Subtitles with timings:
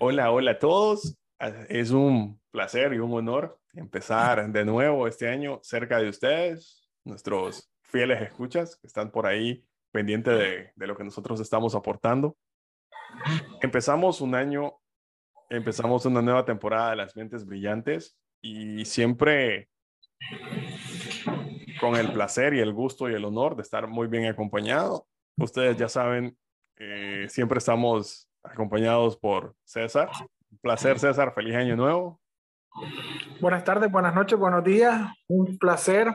[0.00, 1.18] Hola, hola a todos.
[1.68, 7.68] Es un placer y un honor empezar de nuevo este año cerca de ustedes, nuestros
[7.82, 12.36] fieles escuchas que están por ahí pendientes de, de lo que nosotros estamos aportando.
[13.60, 14.74] Empezamos un año,
[15.50, 19.68] empezamos una nueva temporada de Las Mentes Brillantes y siempre
[21.80, 25.08] con el placer y el gusto y el honor de estar muy bien acompañado.
[25.36, 26.38] Ustedes ya saben,
[26.76, 30.10] eh, siempre estamos acompañados por César.
[30.50, 31.32] Un placer, César.
[31.34, 32.20] Feliz año nuevo.
[33.40, 35.10] Buenas tardes, buenas noches, buenos días.
[35.28, 36.08] Un placer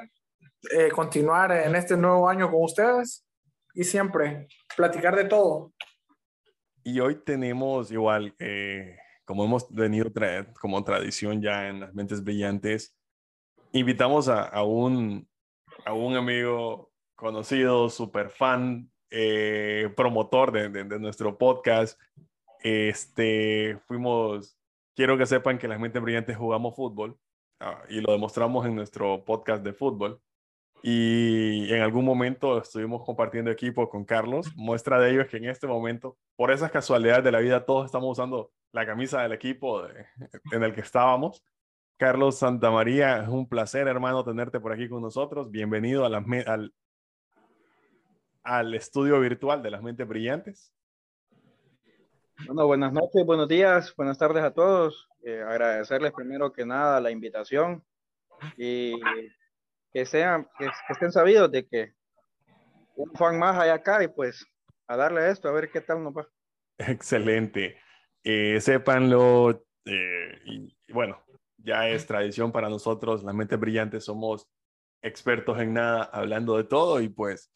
[0.72, 3.26] eh, continuar en este nuevo año con ustedes
[3.74, 4.48] y siempre
[4.78, 5.74] platicar de todo.
[6.84, 10.12] Y hoy tenemos igual, eh, como hemos venido
[10.60, 12.96] como tradición ya en las mentes brillantes,
[13.74, 15.28] invitamos a, a un,
[15.86, 22.02] a un amigo conocido, super fan, eh, promotor de, nuestro podcast.
[22.62, 24.58] Este, fuimos,
[24.96, 27.20] quiero que sepan que las mentes brillantes jugamos fútbol
[27.62, 30.20] uh, y lo demostramos en nuestro podcast de fútbol.
[30.82, 34.52] Y en algún momento estuvimos compartiendo equipo con Carlos.
[34.56, 37.86] Muestra de ello es que en este momento, por esas casualidades de la vida, todos
[37.86, 39.86] estamos usando la camisa del equipo
[40.52, 41.44] en el que estábamos.
[41.98, 45.52] Carlos Santamaría, es un placer, hermano, tenerte por aquí con nosotros.
[45.52, 46.74] Bienvenido a la, al,
[48.44, 50.74] al estudio virtual de las mentes brillantes.
[52.46, 55.08] Bueno, buenas noches, buenos días, buenas tardes a todos.
[55.24, 57.84] Eh, agradecerles primero que nada la invitación
[58.58, 59.00] y
[59.94, 61.94] que sean, que, que, estén sabidos de que
[62.96, 64.46] un fan más hay acá y pues
[64.88, 66.28] a darle esto, a ver qué tal nos va.
[66.78, 67.78] Excelente.
[68.24, 71.24] Eh, sépanlo, eh, y, y bueno,
[71.58, 74.50] ya es tradición para nosotros, las mentes brillantes somos
[75.02, 77.52] expertos en nada, hablando de todo y pues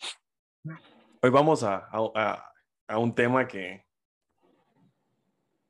[1.22, 3.86] hoy vamos a, a, un tema que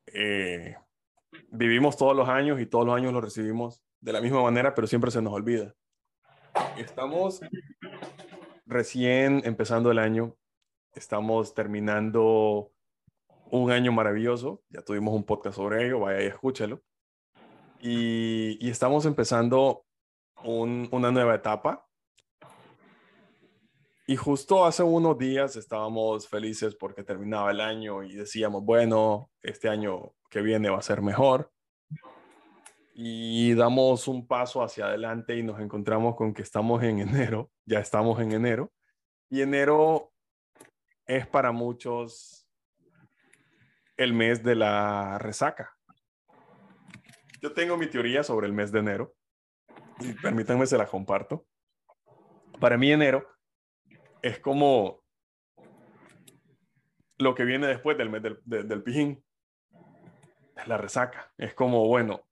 [0.07, 0.75] eh,
[1.49, 4.87] vivimos todos los años y todos los años lo recibimos de la misma manera, pero
[4.87, 5.73] siempre se nos olvida.
[6.77, 7.41] Estamos
[8.65, 10.35] recién empezando el año,
[10.93, 12.71] estamos terminando
[13.49, 16.81] un año maravilloso, ya tuvimos un podcast sobre ello, vaya y escúchelo.
[17.79, 19.85] Y, estamos empezando
[20.43, 21.86] un, una nueva etapa
[24.09, 29.67] y justo hace unos días estábamos felices porque terminaba el año y decíamos, bueno, este
[29.67, 31.51] año que viene va a ser mejor.
[32.93, 37.79] Y damos un paso hacia adelante y nos encontramos con que estamos en enero, ya
[37.79, 38.71] estamos en enero.
[39.29, 40.13] Y enero
[41.05, 42.47] es para muchos
[43.97, 45.75] el mes de la resaca.
[47.41, 49.13] Yo tengo mi teoría sobre el mes de enero
[49.99, 51.45] y permítanme se la comparto.
[52.57, 53.36] Para mí enero
[54.27, 55.03] es como
[57.17, 59.23] lo que viene después del mes del, del, del pijín.
[60.55, 61.31] Es la resaca.
[61.37, 62.27] Es como, bueno,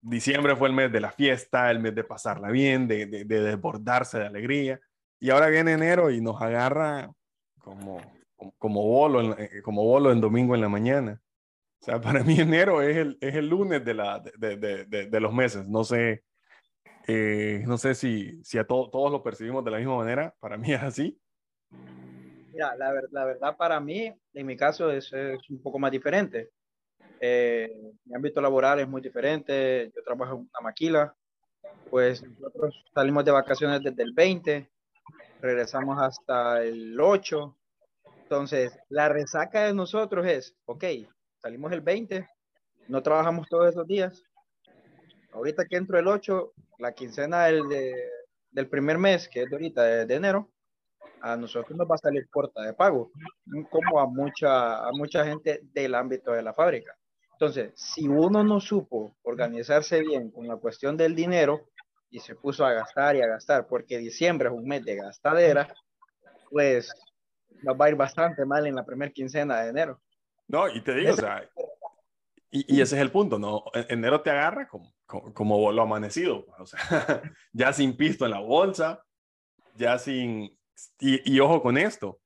[0.00, 3.40] diciembre fue el mes de la fiesta, el mes de pasarla bien, de, de, de
[3.40, 4.80] desbordarse de alegría.
[5.20, 7.10] Y ahora viene enero y nos agarra
[7.58, 8.00] como,
[8.58, 11.20] como, bolo, en, eh, como bolo en domingo en la mañana.
[11.80, 15.32] O sea, para mí enero es el, es el lunes de, la, de, de, los
[15.32, 15.68] meses.
[15.68, 16.24] No sé,
[17.06, 20.34] eh, no sé si, si a to todos lo percibimos de la misma manera.
[20.40, 21.20] Para mí es así.
[22.52, 26.50] Mira, la, la, verdad para mí, en mi caso, es, es un poco más diferente.
[27.20, 27.68] Eh,
[28.04, 29.92] mi ámbito laboral es muy diferente.
[29.94, 31.14] Yo trabajo en una maquila.
[31.90, 34.68] Pues nosotros salimos de vacaciones desde el 20,
[35.40, 37.56] regresamos hasta el 8.
[38.22, 40.84] Entonces, la resaca de nosotros es, ok,
[41.38, 42.28] salimos el 20,
[42.88, 44.22] no trabajamos todos esos días.
[45.32, 47.94] Ahorita que entro el 8, la quincena del, de,
[48.50, 50.50] del primer mes, que es de ahorita, de, de enero,
[51.22, 53.10] a nosotros nos va a salir corta de pago,
[53.70, 56.96] como a mucha, a mucha gente del ámbito de la fábrica.
[57.32, 61.68] Entonces, si uno no supo organizarse bien con la cuestión del dinero
[62.10, 65.72] y se puso a gastar y a gastar, porque diciembre es un mes de gastadera,
[66.50, 66.92] pues
[67.62, 70.00] nos va a ir bastante mal en la primera quincena de enero.
[70.48, 71.48] No, y te digo, o sea,
[72.50, 73.64] y, y, ese es el punto, ¿no?
[73.88, 76.78] Enero te agarra como, como, como lo amanecido, o sea,
[77.52, 79.04] ya sin pisto en la bolsa,
[79.76, 80.57] ya sin,
[81.00, 82.20] y, y, ojo con esto,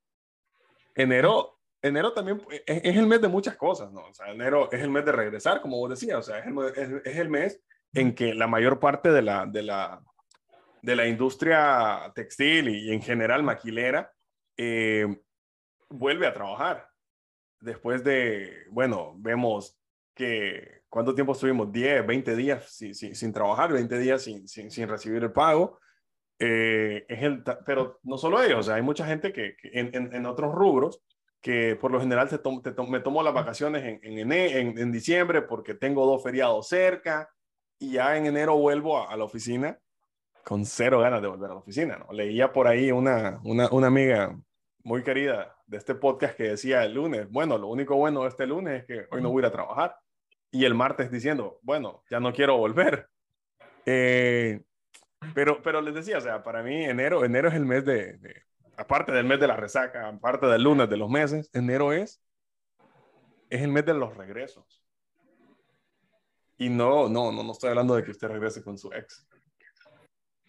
[0.95, 4.07] enero, enero también es, es, el mes de muchas cosas, ¿no?
[4.07, 6.59] O sea, enero es el mes de regresar, como vos decías, o sea, es el,
[6.77, 7.61] es, es el mes
[7.95, 10.03] en que la mayor parte de la, de la,
[10.83, 14.13] de la industria textil y, en general maquilera
[14.57, 15.07] eh,
[15.89, 16.89] vuelve a trabajar.
[17.61, 19.79] Después de, bueno, vemos
[20.15, 24.71] que cuánto tiempo estuvimos, 10, 20 días sin, sin, sin trabajar, 20 días sin, sin,
[24.71, 25.79] sin recibir el pago.
[26.39, 29.95] Eh, es el, pero no solo ellos, o sea, hay mucha gente que, que en,
[29.95, 31.03] en, en, otros rubros
[31.43, 32.39] que por lo general te
[32.89, 37.29] me tomo las vacaciones en, en, en, diciembre porque tengo dos feriados cerca
[37.79, 39.79] y ya en enero vuelvo a, la oficina
[40.45, 41.99] con cero ganas de volver a la oficina.
[41.99, 42.13] ¿no?
[42.13, 44.39] Leía por ahí una, una, una, amiga
[44.85, 48.47] muy querida de este podcast que decía el lunes, bueno, lo único bueno de este
[48.47, 49.97] lunes es que hoy no voy a ir a trabajar.
[50.53, 53.09] Y el martes diciendo, bueno, ya no quiero volver.
[53.85, 54.63] Eh,
[55.35, 58.19] pero, pero les decía, o sea, para mí enero, enero es el mes de
[58.77, 62.23] aparte del mes de la resaca, aparte del lunes de los meses, enero es,
[63.51, 64.85] es el mes de los regresos.
[66.59, 69.27] Y no, no, no, no estoy hablando de que usted regrese con su ex.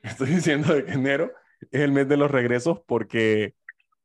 [0.02, 1.32] Estoy diciendo de que enero
[1.72, 3.56] es el mes de los regresos porque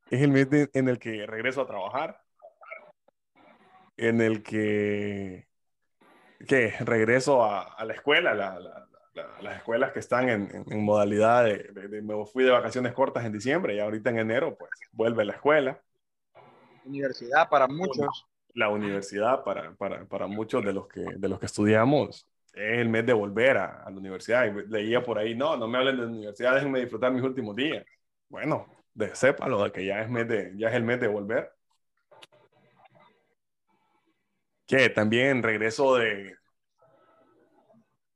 [0.09, 2.21] es el mes en el que regreso a trabajar,
[3.97, 5.47] en el que,
[6.47, 8.88] que regreso a, a la escuela, la, la,
[9.41, 13.75] las escuelas que están en, en, modalidad de, me fui de vacaciones cortas en diciembre
[13.75, 15.81] y ahorita en enero pues vuelve la escuela.
[16.85, 18.25] Universidad para muchos.
[18.53, 22.89] La universidad para, para, para muchos de los, que, de los que estudiamos es el
[22.89, 24.45] mes de volver a, la universidad.
[24.45, 27.85] Y leía por ahí, no, no me hablen de universidad, déjenme disfrutar mis últimos días.
[28.27, 31.51] Bueno, de, sépalo de que ya es, mes de, ya es el mes de volver.
[34.65, 36.35] Que también regreso de,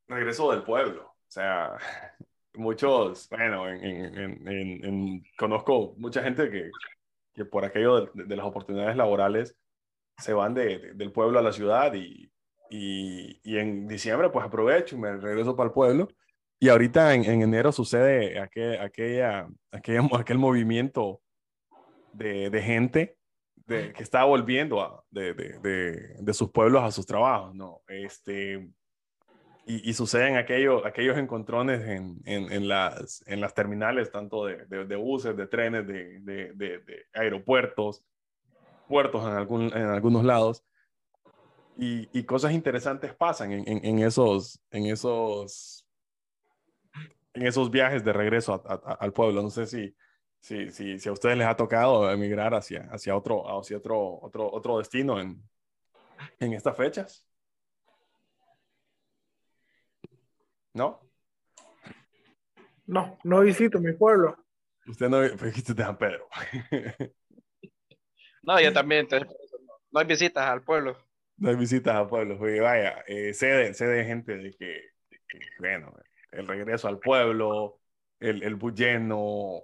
[0.07, 1.03] regreso del pueblo.
[1.05, 1.77] O sea,
[2.53, 6.69] muchos, bueno, en, conozco mucha gente que,
[7.33, 9.57] que por aquello de, las oportunidades laborales
[10.17, 12.31] se van del pueblo a la ciudad y,
[12.69, 16.07] y, y, en diciembre pues aprovecho y me regreso para el pueblo.
[16.59, 21.21] Y ahorita en, enero sucede aquel, aquella, aquel movimiento
[22.13, 23.17] de, de gente
[23.65, 27.81] de, que está volviendo a, de, de, de, sus pueblos a sus trabajos, ¿no?
[27.87, 28.69] Este,
[29.65, 34.95] y, suceden aquellos, aquellos encontrones en, en, en, las, en las terminales, tanto de, de,
[34.97, 38.03] buses, de trenes, de, de, aeropuertos,
[38.89, 40.65] puertos en, algún, en algunos lados.
[41.77, 45.87] Y, y, cosas interesantes pasan en, esos, en, esos,
[47.33, 48.61] en esos viajes de regreso
[48.99, 49.41] al pueblo.
[49.41, 49.95] No sé si,
[50.39, 54.51] si, si, si, a ustedes les ha tocado emigrar hacia, hacia, otro, hacia otro, otro,
[54.51, 55.41] otro destino en,
[56.39, 57.25] en estas fechas.
[60.73, 60.99] ¿No?
[62.85, 64.37] No, no visito mi pueblo.
[64.87, 66.27] Usted no visita de San Pedro.
[68.43, 69.07] no, yo también.
[69.91, 70.97] no hay visitas al pueblo.
[71.37, 72.37] No hay visitas al pueblo.
[72.37, 74.81] vaya, eh, sé, de, gente de que,
[75.59, 75.93] bueno,
[76.31, 77.79] el regreso al pueblo,
[78.19, 79.61] el, el bus lleno,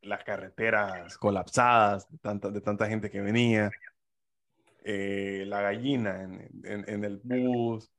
[0.00, 3.70] las carreteras colapsadas de tanta, de tanta gente que venía,
[4.84, 7.90] eh, la gallina en, en, el bus,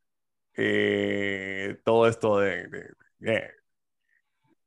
[0.57, 2.67] eh, todo esto de,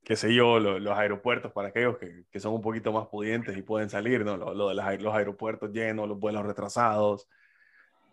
[0.04, 3.62] qué sé yo, los aeropuertos para aquellos que, que, son un poquito más pudientes y
[3.62, 4.36] pueden salir, ¿no?
[4.36, 7.28] Lo, de los, aeropuertos llenos, los vuelos retrasados,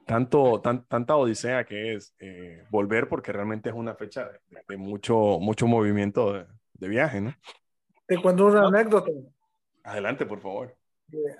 [0.05, 4.29] tanto, tan, tanta odisea que es eh, volver porque realmente es una fecha
[4.67, 6.33] de, mucho, mucho movimiento
[6.73, 7.33] de, viaje, ¿no?
[8.05, 9.11] Te cuento una anécdota.
[9.83, 10.75] Adelante, por favor.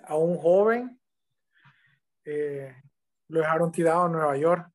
[0.05, 0.99] a un joven
[2.23, 2.73] eh,
[3.27, 4.75] lo dejaron tirado en Nueva York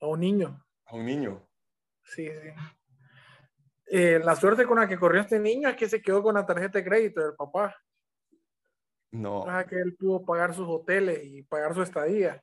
[0.00, 0.64] a un niño.
[0.86, 1.46] A un niño.
[2.02, 2.48] Sí, sí.
[3.88, 6.44] Eh, la suerte con la que corrió este niño es que se quedó con la
[6.44, 7.76] tarjeta de crédito del papá.
[9.12, 9.40] No.
[9.40, 12.42] O sea, que él pudo pagar sus hoteles y pagar su estadía.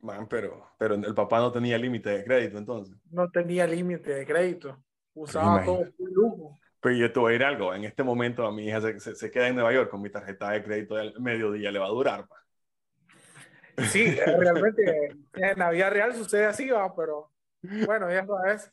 [0.00, 2.96] Man, pero, pero el papá no tenía límite de crédito entonces.
[3.10, 4.82] No tenía límite de crédito.
[5.14, 6.58] Usaba todo por lujo.
[6.80, 7.74] Pero yo te voy a ir algo.
[7.74, 10.50] En este momento a mi hija se, se, queda en Nueva York con mi tarjeta
[10.50, 11.70] de crédito del mediodía.
[11.70, 12.26] Le va a durar.
[13.88, 17.30] Sí, realmente en la vida real sucede así, va, pero
[17.62, 18.72] bueno, ya sabes.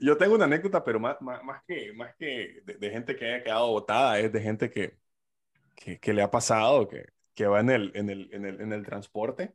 [0.00, 3.68] Yo tengo una anécdota, pero más, más, que, más que de, gente que haya quedado
[3.68, 4.98] botada, es de gente que,
[5.74, 8.72] que, que le ha pasado, que, que va en el, en el, en el, en
[8.72, 9.54] el transporte.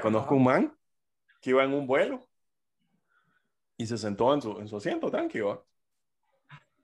[0.00, 0.78] conozco un man
[1.40, 2.28] que iba en un vuelo
[3.76, 5.66] y se sentó en su, en su asiento, tranquilo.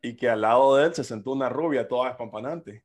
[0.02, 2.84] Y que al lado de él se sentó una rubia toda espampanante.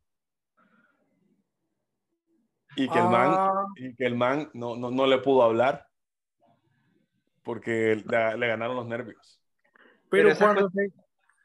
[2.77, 3.65] Y que el man, ah.
[3.75, 5.87] y que el man no, no, no, le pudo hablar
[7.41, 9.41] porque le, ganaron los nervios.
[10.09, 10.69] Pero, cuando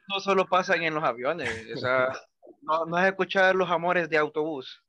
[0.08, 2.12] no solo pasan en los aviones, o sea,
[2.60, 4.84] no, no es escuchar los amores de autobús.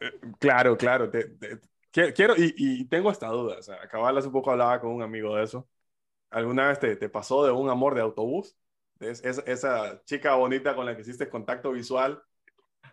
[0.00, 1.10] Eh, claro, claro.
[1.90, 3.58] quiero, y, y, tengo esta duda.
[3.58, 5.68] O sea, hace poco hablaba con un amigo de eso.
[6.30, 8.56] ¿Alguna vez te, te pasó de un amor de autobús?
[9.00, 12.22] Es, esa chica bonita con la que hiciste contacto visual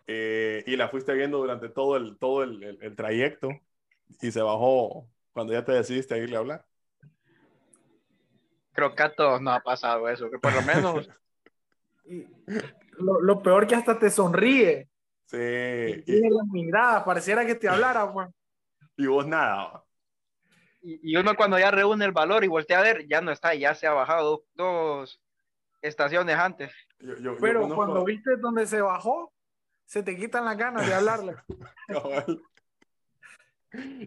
[0.06, 3.50] eh, y la fuiste viendo durante todo el, todo el, el, trayecto
[4.20, 6.64] y se bajó cuando ya te decidiste a irle a hablar.
[8.72, 11.08] Creo que a todos nos ha pasado eso, que por lo menos...
[12.98, 14.88] lo, lo, peor que hasta te sonríe.
[15.24, 16.04] Sí.
[16.06, 18.28] Y, la mirada, pareciera que te hablara, pues.
[18.96, 19.82] Y vos nada.
[20.82, 23.54] Y, y, uno cuando ya reúne el valor y voltea a ver, ya no está,
[23.54, 25.20] ya se ha bajado dos
[25.82, 26.72] estaciones antes.
[27.40, 29.32] Pero cuando viste donde se bajó,
[29.86, 31.36] se te quitan las ganas de hablarle.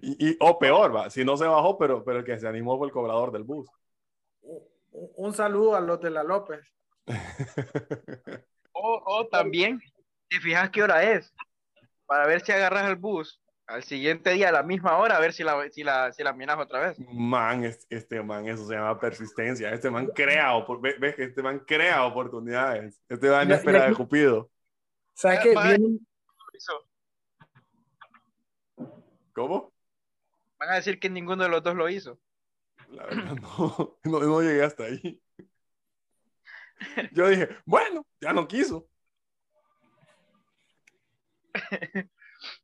[0.01, 2.87] y, o peor, va, si no se bajó, pero, pero el que se animó fue
[2.87, 3.67] el cobrador del bus.
[4.91, 6.59] Un, saludo a los de la López.
[8.73, 9.81] o, también,
[10.27, 11.33] te fijas qué hora es,
[12.05, 15.31] para ver si agarras el bus al siguiente día a la misma hora, a ver
[15.31, 16.97] si la, si la, si la miras otra vez.
[17.13, 19.71] Man, este, man, eso se llama persistencia.
[19.71, 22.99] Este man crea, ves que este man crea oportunidades.
[23.07, 24.49] Este man espera de Cupido.
[25.19, 25.53] ¿Sabes qué?
[29.33, 29.73] ¿Cómo?
[30.57, 32.21] Van a decir que ninguno de los dos lo hizo.
[32.87, 35.21] La verdad, no, no, no llegué hasta ahí.
[37.11, 38.87] Yo dije, bueno, ya no quiso.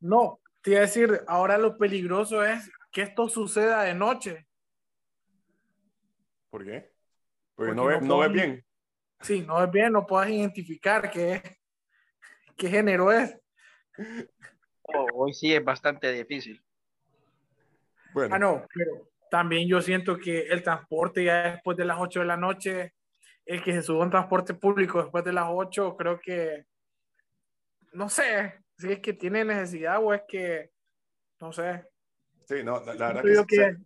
[0.00, 4.46] No, te iba a decir, ahora lo peligroso es que esto suceda de noche.
[6.48, 6.90] ¿Por qué?
[7.54, 8.64] Porque, no, ves no bien.
[9.20, 11.42] Sí, no ves bien, no puedes identificar qué,
[12.56, 13.38] qué género es.
[14.82, 16.62] Oh, hoy sí es bastante difícil.
[18.12, 18.34] Bueno.
[18.34, 22.26] Ah, no, pero también yo siento que el transporte ya después de las 8 de
[22.26, 22.94] la noche,
[23.44, 26.66] el que se suba un transporte público después de las 8, creo que,
[27.92, 30.70] no sé, si es que tiene necesidad o es que,
[31.40, 31.84] no sé.
[32.46, 33.76] Sí, no, la, verdad que,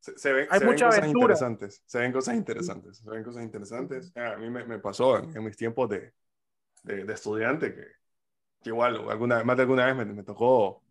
[0.00, 1.82] se, ven, hay muchas cosas interesantes.
[1.84, 2.98] Se ven cosas interesantes.
[2.98, 4.16] Se ven cosas interesantes.
[4.16, 6.14] A mí me, me pasó en, mis tiempos de,
[6.84, 7.97] de, de estudiante que,
[8.64, 10.82] igual, alguna, más de alguna vez me, me tocó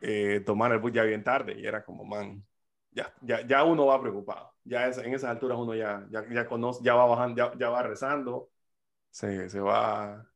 [0.00, 2.44] eh, tomar el bus ya bien tarde y era como, man,
[2.90, 4.52] ya, ya, ya uno va preocupado.
[4.64, 7.68] Ya es, en esas alturas uno ya, ya, ya conoce, ya va bajando, ya, ya
[7.70, 8.50] va rezando,
[9.10, 10.26] se, se va,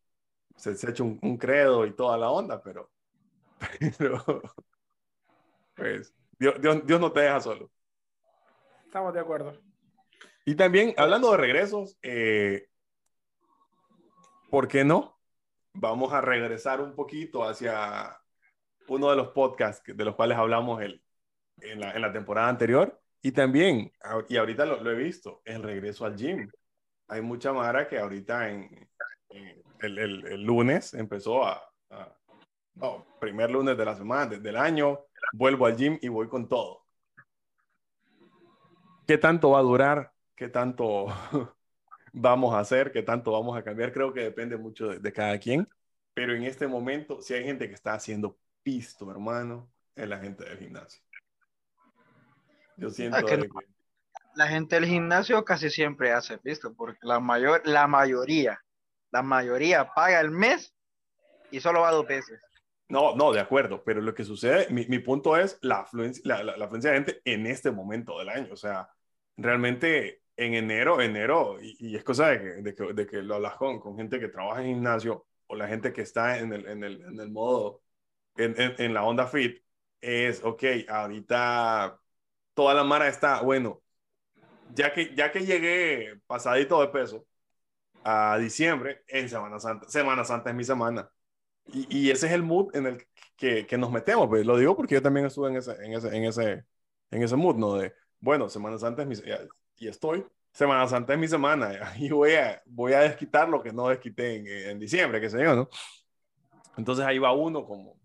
[0.56, 2.90] se, se echa un, un, credo y toda la onda, pero,
[3.98, 4.42] pero
[5.74, 7.70] pues, Dios, Dios, Dios no te deja solo.
[8.84, 9.60] Estamos de acuerdo.
[10.44, 12.68] Y también, hablando de regresos, eh,
[14.50, 15.17] ¿por qué no?
[15.74, 18.18] Vamos a regresar un poquito hacia
[18.88, 21.02] uno de los podcasts de los cuales hablamos el,
[21.60, 23.00] en, la, temporada anterior.
[23.22, 23.92] Y también,
[24.28, 26.48] y ahorita lo, lo, he visto, el regreso al gym.
[27.08, 28.88] Hay mucha mara que ahorita en,
[29.80, 31.62] el, el, el, lunes empezó a,
[32.74, 35.00] no, primer lunes de la semana, del año,
[35.32, 36.84] vuelvo al gym y voy con todo.
[39.06, 40.12] ¿Qué tanto va a durar?
[40.34, 41.06] ¿Qué tanto
[42.12, 42.92] vamos a hacer?
[42.92, 43.92] ¿Qué tanto vamos a cambiar?
[43.92, 45.68] Creo que depende mucho de, de cada quien.
[46.14, 50.44] Pero en este momento, si hay gente que está haciendo pisto, hermano, es la gente
[50.44, 51.02] del gimnasio.
[52.76, 53.48] Yo siento que,
[54.34, 58.62] la gente del gimnasio casi siempre hace pisto, porque la mayor, la mayoría,
[59.10, 60.74] la mayoría paga el mes
[61.50, 62.40] y solo va dos veces.
[62.88, 66.42] No, no, de acuerdo, pero lo que sucede, mi, mi punto es la afluencia, la,
[66.42, 68.52] la, la, afluencia de gente en este momento del año.
[68.52, 68.88] O sea,
[69.36, 73.56] realmente en enero, enero, y, es cosa de que, de que, de que lo hablas
[73.56, 76.84] con, con, gente que trabaja en gimnasio o la gente que está en el, en
[76.84, 77.82] el, en el modo
[78.36, 79.62] en, en, la onda fit
[80.00, 82.00] es, ok, ahorita
[82.54, 83.82] toda la mara está, bueno,
[84.74, 87.26] ya que, ya que llegué pasadito de peso
[88.04, 91.10] a diciembre, en Semana Santa, Semana Santa es mi semana.
[91.66, 94.76] Y, y ese es el mood en el que, que, nos metemos, pues lo digo
[94.76, 96.64] porque yo también estuve en ese, en ese, en ese,
[97.10, 97.74] en ese mood, ¿no?
[97.74, 99.16] De, bueno, Semana Santa es mi,
[99.78, 103.72] y estoy, Semana Santa es mi semana, y voy a, voy a desquitar lo que
[103.72, 105.68] no desquité en, en diciembre, qué sé yo, ¿no?
[106.76, 107.98] Entonces ahí va uno como,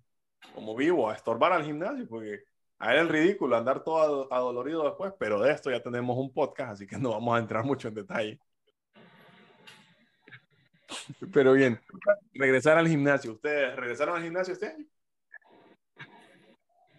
[0.54, 2.44] como vivo a estorbar al gimnasio, porque
[2.80, 6.74] a él el ridículo andar todo adolorido después, pero de esto ya tenemos un podcast,
[6.74, 8.40] así que no vamos a entrar mucho en detalle.
[11.32, 11.80] Pero bien,
[12.34, 13.34] regresar al gimnasio.
[13.34, 14.86] ¿Ustedes regresaron al gimnasio este año?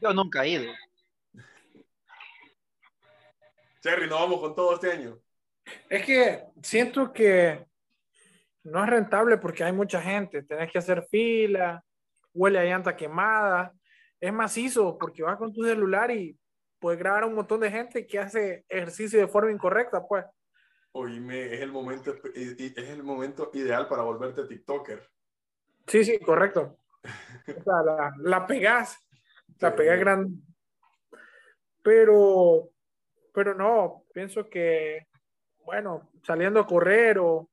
[0.01, 0.73] Yo nunca he ido.
[3.85, 5.21] Cherry, no vamos con todo este año.
[5.91, 7.67] Es que siento que
[8.63, 11.85] no es rentable porque hay mucha gente, tenés que hacer fila,
[12.33, 13.75] huele a llanta quemada,
[14.19, 16.35] es macizo porque vas con tu celular y
[16.79, 20.25] puedes grabar a un montón de gente que hace ejercicio de forma incorrecta, pues.
[20.93, 25.07] Oíme, es el momento, es el momento ideal para volverte TikToker.
[25.89, 26.79] Sí, sí, correcto.
[27.05, 28.97] o sea, la, la pegás,
[29.61, 30.39] la pegás grande.
[31.83, 32.71] Pero,
[33.35, 35.09] pero no, pienso que,
[35.65, 37.51] bueno, saliendo a correr o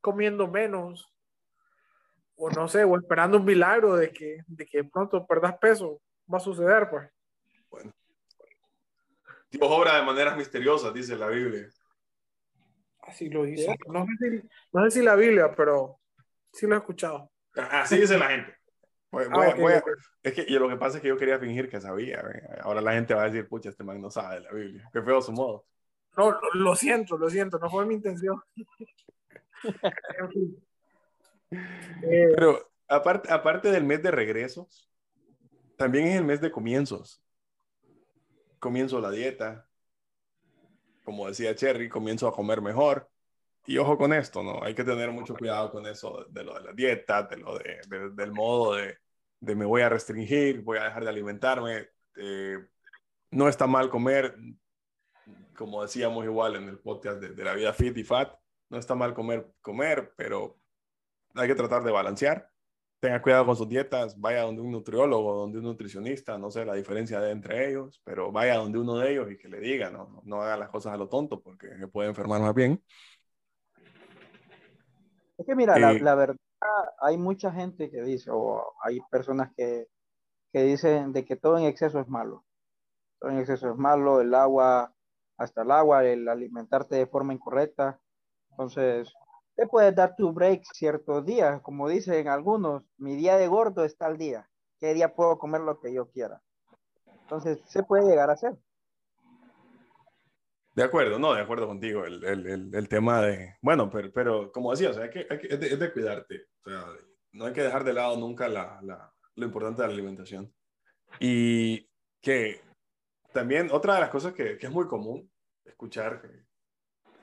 [0.00, 1.12] comiendo menos,
[2.36, 6.00] o no sé, o esperando un milagro de que, de que pronto perdas peso,
[6.32, 7.10] va a suceder, pues.
[7.68, 7.92] Bueno.
[9.50, 11.68] Dios obra de maneras misteriosas, dice la Biblia.
[13.02, 13.76] Así lo dice.
[13.88, 15.98] No sé, si, no sé si la Biblia, pero
[16.52, 17.32] sí lo he escuchado.
[17.54, 18.59] Así dice la gente.
[19.12, 19.82] Ah,
[20.22, 22.22] es que lo que pasa es que yo quería fingir que sabía.
[22.62, 24.88] Ahora la gente va a decir, pucha, este man no sabe de la Biblia.
[24.92, 25.66] Qué feo su modo.
[26.16, 28.40] No, lo, siento, lo siento, no fue mi intención.
[31.50, 34.88] Pero aparte, aparte del mes de regresos,
[35.76, 37.20] también es el mes de comienzos.
[38.60, 39.66] Comienzo la dieta.
[41.04, 43.10] Como decía Cherry, comienzo a comer mejor.
[43.70, 44.64] Y ojo con esto, ¿no?
[44.64, 47.78] Hay que tener mucho cuidado con eso de lo de la dieta, de lo de,
[48.16, 48.98] del modo de,
[49.38, 51.88] de, me voy a restringir, voy a dejar de alimentarme.
[52.16, 52.58] Eh,
[53.30, 54.34] no está mal comer,
[55.56, 58.34] como decíamos igual en el podcast de, de, la vida fit y fat,
[58.70, 60.58] no está mal comer, comer, pero
[61.36, 62.50] hay que tratar de balancear.
[62.98, 66.74] Tenga cuidado con sus dietas, vaya donde un nutriólogo, donde un nutricionista, no sé la
[66.74, 70.22] diferencia de entre ellos, pero vaya donde uno de ellos y que le diga, no,
[70.24, 72.82] no haga las cosas a lo tonto porque se puede enfermar más bien.
[75.40, 76.36] Es que mira, la, la, verdad,
[77.00, 79.86] hay mucha gente que dice, o hay personas que,
[80.52, 82.44] que dicen de que todo en exceso es malo.
[83.18, 84.92] Todo en exceso es malo, el agua,
[85.38, 87.98] hasta el agua, el alimentarte de forma incorrecta.
[88.50, 89.10] Entonces,
[89.56, 94.08] te puedes dar tu break ciertos días, como dicen algunos, mi día de gordo está
[94.08, 94.46] al día.
[94.78, 96.42] ¿Qué día puedo comer lo que yo quiera?
[97.22, 98.58] Entonces, se puede llegar a hacer.
[100.74, 102.04] De acuerdo, no, de acuerdo contigo.
[102.04, 105.38] El, el, el, tema de, bueno, pero, pero como decía, o sea, hay que, hay
[105.38, 106.46] que, es, de, cuidarte.
[106.64, 106.86] O sea,
[107.32, 110.52] no hay que dejar de lado nunca la, la, lo importante de la alimentación.
[111.18, 111.88] Y
[112.20, 112.60] que
[113.32, 115.30] también otra de las cosas que, que, es muy común
[115.64, 116.22] escuchar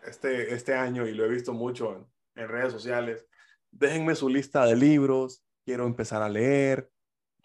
[0.05, 3.25] este, este año, y lo he visto mucho en, en redes sociales,
[3.71, 6.89] déjenme su lista de libros, quiero empezar a leer,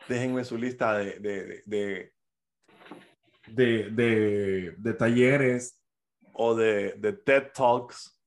[0.09, 2.13] déjenme su lista de, de, de,
[3.49, 5.82] de, de, de talleres,
[6.33, 8.21] o de, de TED Talks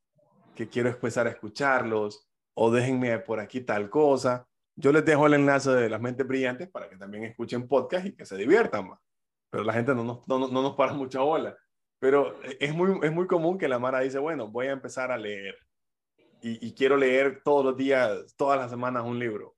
[0.56, 4.48] que quiero empezar a escucharlos o déjenme por aquí tal cosa.
[4.76, 8.15] Yo les dejo el enlace de las mentes brillantes para que también escuchen podcast y
[8.15, 9.00] que se diviertan más.
[9.50, 11.58] Pero la gente no nos, no, no nos para mucha bola.
[12.00, 15.18] Pero es muy, es muy común que la Mara dice, bueno, voy a empezar a
[15.18, 15.56] leer
[16.41, 19.56] y, y quiero leer todos los días, todas las semanas un libro.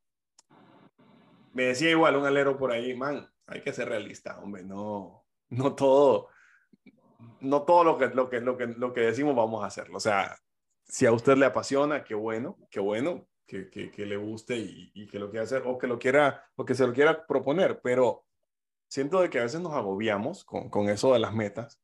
[1.53, 5.73] Me decía igual un alero por ahí, man, hay que ser realista, hombre, no, no
[5.73, 6.29] todo,
[7.41, 9.97] no todo lo que, lo, que, lo, que, lo que decimos vamos a hacerlo.
[9.97, 10.37] O sea,
[10.85, 15.07] si a usted le apasiona, qué bueno, qué bueno, que, que, que le guste y,
[15.07, 18.25] que lo quiera hacer o que lo quiera, o que se lo quiera proponer, pero
[18.89, 21.79] siento de que a veces nos agobiamos con, con eso de las metas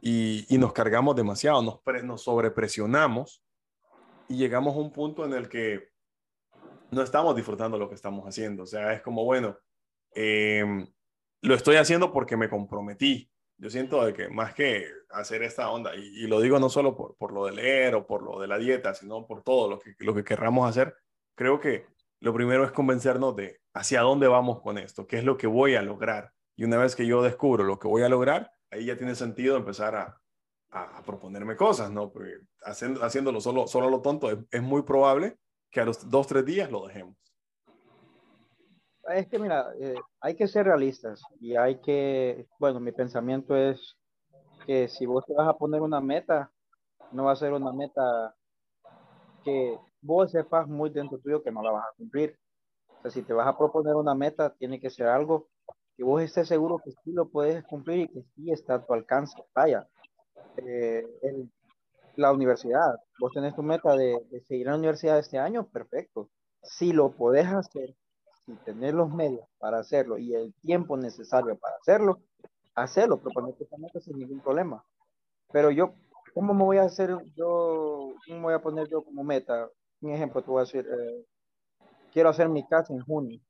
[0.00, 3.42] y, y nos cargamos demasiado, nos, pre, nos sobrepresionamos
[4.28, 5.90] y llegamos a un punto en el que
[6.90, 8.64] no estamos disfrutando lo que estamos haciendo.
[8.64, 9.58] O sea, es como, bueno,
[10.14, 10.64] eh,
[11.42, 13.29] lo estoy haciendo porque me comprometí,
[13.60, 17.14] yo siento de que más que hacer esta onda, y, lo digo no solo por,
[17.16, 19.94] por, lo de leer o por lo de la dieta, sino por todo lo que,
[19.98, 20.96] lo que querramos hacer,
[21.34, 21.86] creo que
[22.20, 25.74] lo primero es convencernos de hacia dónde vamos con esto, qué es lo que voy
[25.74, 26.32] a lograr.
[26.56, 29.56] Y una vez que yo descubro lo que voy a lograr, ahí ya tiene sentido
[29.56, 30.20] empezar a,
[30.70, 32.12] a, proponerme cosas, ¿no?
[32.62, 35.36] Haciendo, haciéndolo solo, solo lo tonto es muy probable
[35.70, 37.16] que a los dos, tres días lo dejemos.
[39.14, 43.96] Es que mira, eh, hay que ser realistas y hay que, bueno, mi pensamiento es
[44.66, 46.52] que si vos te vas a poner una meta,
[47.12, 48.34] no va a ser una meta
[49.42, 52.38] que vos sepas muy dentro tuyo que no la vas a cumplir.
[52.86, 55.48] O sea, si te vas a proponer una meta, tiene que ser algo
[55.96, 58.92] que vos estés seguro que sí lo puedes cumplir y que sí está a tu
[58.92, 59.42] alcance.
[59.54, 59.88] Vaya,
[60.56, 61.04] eh,
[62.16, 66.30] la universidad, vos tenés tu meta de, de seguir en la universidad este año, perfecto.
[66.62, 67.94] Si lo podés hacer
[68.46, 72.20] y tener los medios para hacerlo y el tiempo necesario para hacerlo,
[72.74, 74.84] hacerlo, proponerte sin ningún problema.
[75.52, 75.94] Pero yo,
[76.34, 79.68] ¿cómo me voy a hacer yo, cómo voy a poner yo como meta?
[80.00, 81.26] Un ejemplo, te voy a decir, eh,
[82.12, 83.40] quiero hacer mi casa en junio.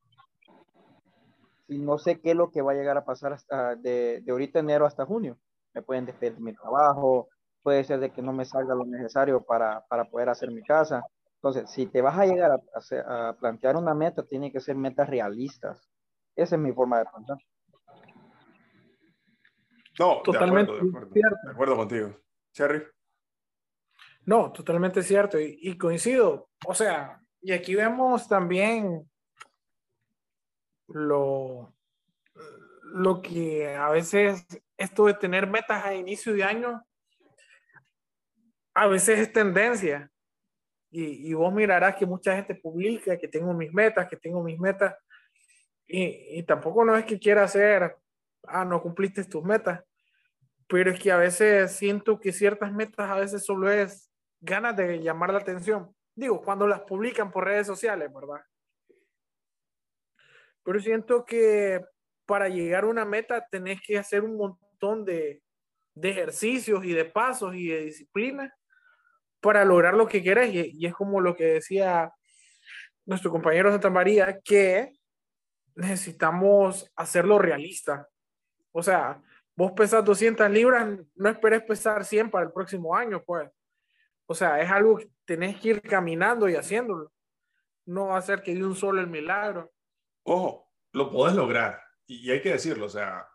[1.68, 4.32] Y no sé qué es lo que va a llegar a pasar hasta de, de
[4.32, 5.38] ahorita enero hasta junio.
[5.72, 7.28] Me pueden despedir de mi trabajo,
[7.62, 11.04] puede ser de que no me salga lo necesario para, para poder hacer mi casa
[11.42, 12.50] entonces, si te vas a llegar
[13.06, 15.90] a, plantear una meta, tiene que ser metas realistas.
[16.36, 17.38] Esa es mi forma de pensar.
[19.98, 22.20] No, totalmente de acuerdo, de acuerdo, contigo.
[22.52, 22.82] Cherry.
[24.26, 25.40] No, totalmente cierto.
[25.40, 26.50] Y, y, coincido.
[26.66, 29.10] O sea, y aquí vemos también
[30.88, 31.74] lo,
[32.92, 36.84] lo que a veces esto de tener metas a inicio de año,
[38.74, 40.10] a veces es tendencia.
[40.90, 44.58] Y, y, vos mirarás que mucha gente publica que tengo mis metas, que tengo mis
[44.58, 44.96] metas,
[45.86, 47.96] y, y, tampoco no es que quiera hacer,
[48.44, 49.84] ah, no cumpliste tus metas,
[50.66, 55.00] pero es que a veces siento que ciertas metas a veces solo es ganas de
[55.00, 55.94] llamar la atención.
[56.14, 58.42] Digo, cuando las publican por redes sociales, ¿verdad?
[60.62, 61.84] pero siento que
[62.26, 65.42] para llegar a una meta tenés que hacer un montón de,
[65.94, 68.54] de ejercicios y de pasos y de disciplina
[69.40, 70.48] para lograr lo que quieras.
[70.48, 72.12] Y, y, es como lo que decía
[73.06, 74.92] nuestro compañero Santa María, que
[75.74, 78.08] necesitamos hacerlo realista.
[78.72, 79.20] O sea,
[79.56, 83.50] vos pesas 200 libras, no esperes pesar 100 para el próximo año, pues.
[84.26, 87.12] O sea, es algo que tenés que ir caminando y haciéndolo.
[87.86, 89.72] No va a ser que de un solo el milagro.
[90.22, 91.82] Ojo, lo podés lograr.
[92.06, 93.26] Y, hay que decirlo, o sea,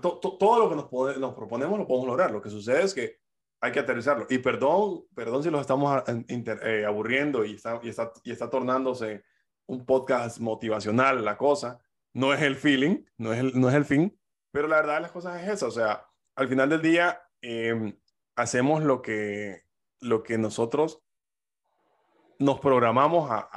[0.00, 2.30] todo lo que nos, nos proponemos lo podemos lograr.
[2.30, 3.20] Lo que sucede es que
[3.60, 4.26] hay que aterrizarlo.
[4.30, 9.24] Y perdón, perdón si los estamos eh, aburriendo y está, y, está, y está tornándose
[9.66, 11.80] un podcast motivacional la cosa.
[12.12, 14.18] No es el feeling, no es el, no es el fin,
[14.50, 15.66] pero la verdad de las cosas es esa.
[15.66, 17.96] O sea, al final del día em,
[18.36, 19.64] hacemos lo que,
[20.00, 21.02] lo que nosotros
[22.38, 23.48] nos programamos a,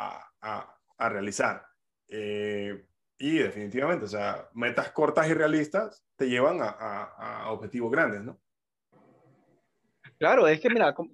[0.41, 1.67] a, a, realizar.
[2.07, 2.85] Eh,
[3.17, 8.39] y definitivamente, o sea, metas cortas y realistas te llevan a, objetivos grandes, ¿no?
[10.21, 11.09] Claro, es que mira, como,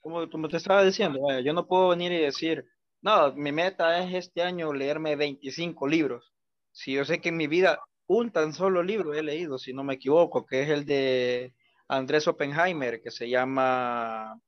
[0.00, 2.64] como, como te estaba diciendo, yo no puedo venir y decir,
[3.00, 6.32] no, mi meta es este año leerme 25 libros.
[6.70, 9.82] Si yo sé que en mi vida un tan solo libro he leído, si no
[9.82, 11.56] me equivoco, que es el de
[11.88, 14.40] Andrés Oppenheimer, que se llama,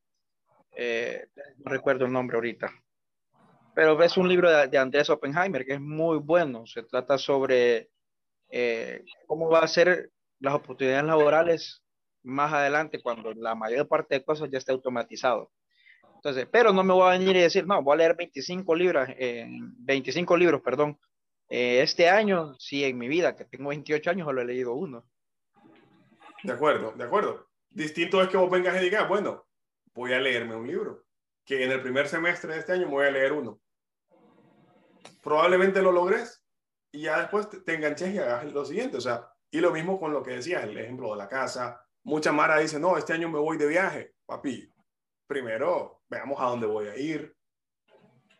[0.76, 1.26] eh,
[1.64, 2.70] no recuerdo el nombre ahorita,
[3.74, 6.66] pero es un libro de, Andrés Oppenheimer que es muy bueno.
[6.66, 7.90] Se trata sobre
[8.48, 11.83] eh, cómo va a ser las oportunidades laborales
[12.24, 15.52] más adelante cuando la mayor parte de cosas ya esté automatizado.
[16.16, 19.08] Entonces, pero no me voy a venir y decir, no, voy a leer 25 libros,
[19.18, 20.98] eh, 25 libros, perdón,
[21.48, 25.06] eh, este año, sí, en mi vida, que tengo 28 años, solo he leído uno.
[26.42, 27.48] De acuerdo, de acuerdo.
[27.68, 29.46] Distinto es que vos vengas y digas, bueno,
[29.94, 31.04] voy a leerme un libro,
[31.44, 33.60] que en el primer semestre de este año me voy a leer uno.
[35.22, 36.42] Probablemente lo logres
[36.90, 38.96] y ya después te enganches y hagas lo siguiente.
[38.96, 41.83] O sea, y lo mismo con lo que decías, el ejemplo de la casa.
[42.04, 44.14] Mucha Mara dice, no, este año me voy de viaje.
[44.26, 44.70] Papi,
[45.26, 47.34] primero veamos a dónde voy a ir.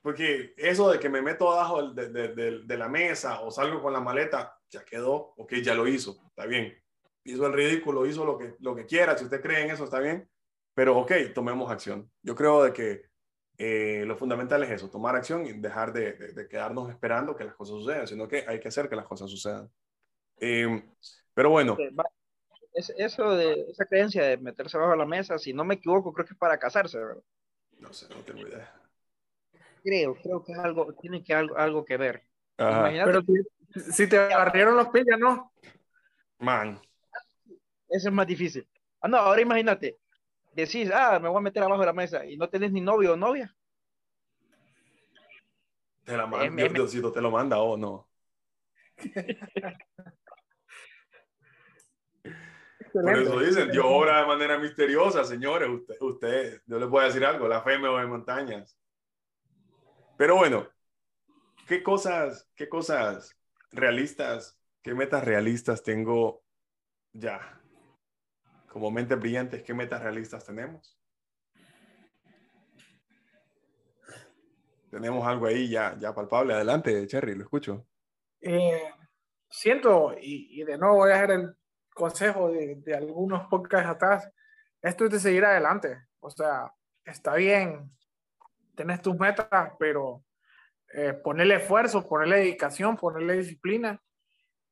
[0.03, 3.95] Porque eso de que me meto abajo de, de, de, la mesa o salgo con
[3.95, 6.77] la maleta, ya quedó, ok, ya lo hizo, está bien.
[7.25, 10.01] Hizo el ridículo, hizo lo que, lo que quiera, si usted cree en eso, está
[10.01, 10.29] bien.
[10.75, 12.11] Pero ok, tomemos acción.
[12.23, 13.07] Yo creo de que
[13.57, 17.55] eh, lo fundamental es eso, tomar acción y dejar de, de, quedarnos esperando que las
[17.55, 19.71] cosas sucedan, sino que hay que hacer que las cosas sucedan.
[20.39, 20.85] Eh,
[21.33, 21.79] pero bueno.
[22.75, 26.27] Es, eso de esa creencia de meterse bajo la mesa, si no me equivoco, creo
[26.27, 27.23] que es para casarse, ¿verdad?
[27.79, 28.73] No sé, no tengo idea.
[29.83, 32.25] Creo, creo que es algo, tiene que algo, algo que ver.
[32.57, 33.23] Pero
[33.93, 35.53] si, te agarraron los pies, ¿no?
[36.39, 36.81] Man.
[37.89, 38.67] Eso es más difícil.
[39.01, 39.99] Ah, no, ahora imagínate,
[40.53, 43.13] decís, ah, me voy a meter abajo de la mesa y no tenés ni novio
[43.13, 43.55] o novia.
[46.05, 48.09] Te la manda, Diosito te lo manda o no.
[52.95, 55.69] Por eso dicen, Dios obra de manera misteriosa, señores.
[55.69, 58.79] Usted, usted, yo les voy a decir algo, la fe me en montañas.
[60.17, 60.69] Pero bueno,
[61.67, 63.37] ¿qué cosas, qué cosas
[63.73, 66.45] realistas, qué metas realistas tengo
[67.13, 67.61] ya?
[68.69, 70.97] Como mentes brillantes, ¿qué metas realistas tenemos?
[74.89, 76.55] Tenemos algo ahí ya, ya palpable.
[76.55, 77.89] Adelante, Cherry, lo escucho.
[78.41, 78.89] Eh,
[79.51, 81.57] siento, y, y de nuevo voy a hacer el
[81.95, 84.31] consejo de, algunos podcasts atrás,
[84.83, 86.05] esto es de seguir adelante.
[86.21, 86.71] O sea,
[87.05, 87.91] está bien,
[88.75, 90.25] tenés tus metas, pero
[90.93, 94.03] eh, ponerle esfuerzo, ponerle dedicación, ponerle disciplina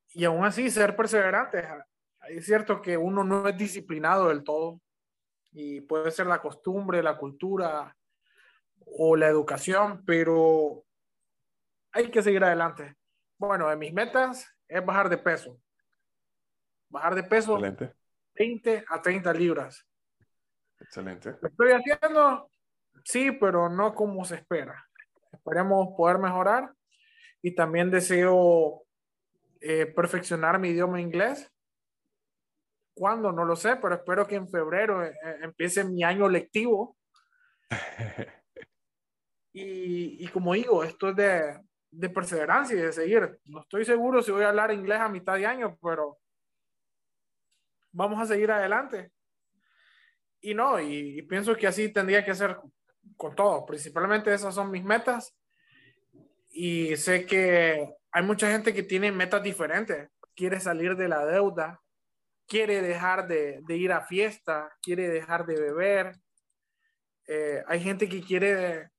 [0.09, 1.67] y aún así ser perseverante.
[2.29, 4.81] Es cierto que uno no es disciplinado del todo
[5.53, 7.97] y puede ser la costumbre, la cultura
[8.85, 10.85] o la educación, pero
[11.93, 12.97] hay que seguir adelante.
[13.39, 15.62] Bueno, de mis metas es bajar de peso
[16.93, 17.95] bajar de peso Excelente.
[18.35, 19.87] 20 a 30 libras.
[20.79, 21.37] Excelente.
[21.41, 22.51] ¿Lo estoy haciendo?
[23.05, 24.87] Sí, pero no como se espera.
[25.33, 26.73] Esperemos poder mejorar
[27.41, 28.85] y también deseo
[29.61, 31.51] eh, perfeccionar mi idioma inglés.
[32.95, 33.33] ¿Cuándo?
[33.33, 36.97] No lo sé, pero espero que en febrero eh, eh, empiece mi año lectivo.
[39.53, 41.59] y, y, como digo, esto es de,
[41.91, 43.41] de perseverancia y de seguir.
[43.47, 46.19] No estoy seguro si voy a hablar inglés a mitad de año, pero
[47.93, 49.13] vamos a seguir adelante.
[50.41, 52.59] Y no, y, pienso que así tendría que ser
[53.17, 53.65] con todo.
[53.65, 55.35] Principalmente esas son mis metas.
[56.51, 60.11] Y sé que hay mucha gente que tiene metas diferentes.
[60.35, 61.81] Quiere salir de la deuda,
[62.47, 66.17] quiere dejar de, de ir a fiesta, quiere dejar de beber.
[67.29, 68.91] Eh, hay gente que quiere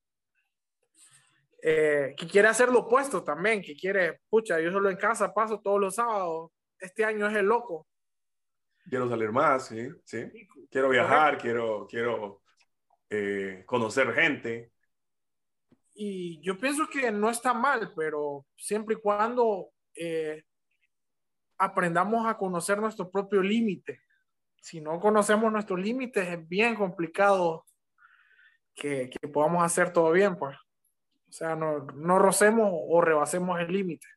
[1.66, 5.62] eh, que quiere hacer lo opuesto también, que quiere, pucha, yo solo en casa paso
[5.62, 7.88] todos los sábados, este año es el loco.
[8.90, 10.26] Quiero salir más, sí, sí.
[10.70, 12.42] Quiero viajar, quiero, quiero
[13.10, 14.72] eh, conocer gente.
[15.96, 20.44] Y yo pienso que no está mal, pero siempre y cuando eh,
[21.58, 24.02] aprendamos a conocer nuestro propio límite.
[24.62, 27.66] Si no conocemos nuestros límites, es bien complicado
[28.74, 30.58] que, que podamos hacer todo bien, pues.
[31.30, 34.08] O sea, no, no rocemos o rebasemos el límite.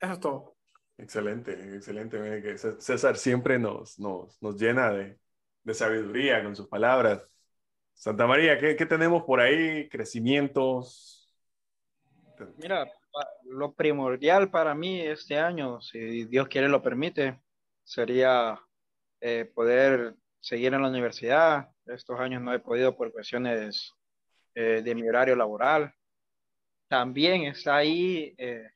[0.00, 0.55] Eso es todo.
[0.98, 2.56] Excelente, excelente.
[2.56, 5.18] César siempre nos, nos, nos llena de,
[5.62, 7.22] de, sabiduría con sus palabras.
[7.94, 9.88] Santa María, ¿qué, ¿qué, tenemos por ahí?
[9.88, 11.34] ¿Crecimientos?
[12.56, 12.90] Mira,
[13.44, 17.40] lo primordial para mí este año, si Dios quiere lo permite,
[17.84, 18.58] sería
[19.20, 21.70] eh, poder seguir en la universidad.
[21.86, 23.92] Estos años no he podido por cuestiones
[24.54, 25.94] eh, de mi horario laboral
[26.88, 28.68] también está ahí eh,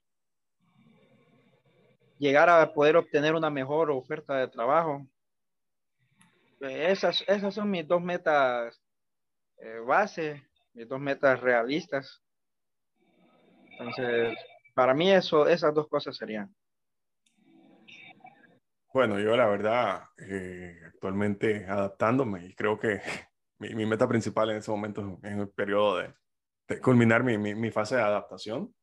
[2.20, 5.06] llegar a poder obtener una mejor oferta de trabajo.
[6.60, 8.78] Esas, esas son mis dos metas
[9.56, 12.22] eh, base, mis dos metas realistas.
[13.70, 14.36] Entonces,
[14.74, 16.54] para mí eso, esas dos cosas serían.
[18.92, 23.00] Bueno, yo la verdad, eh, actualmente adaptándome y creo que
[23.58, 27.96] mi, mi, meta principal en ese momento es el periodo de, culminar mi, mi, fase
[27.96, 28.74] de adaptación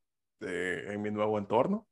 [0.42, 1.88] en mi nuevo entorno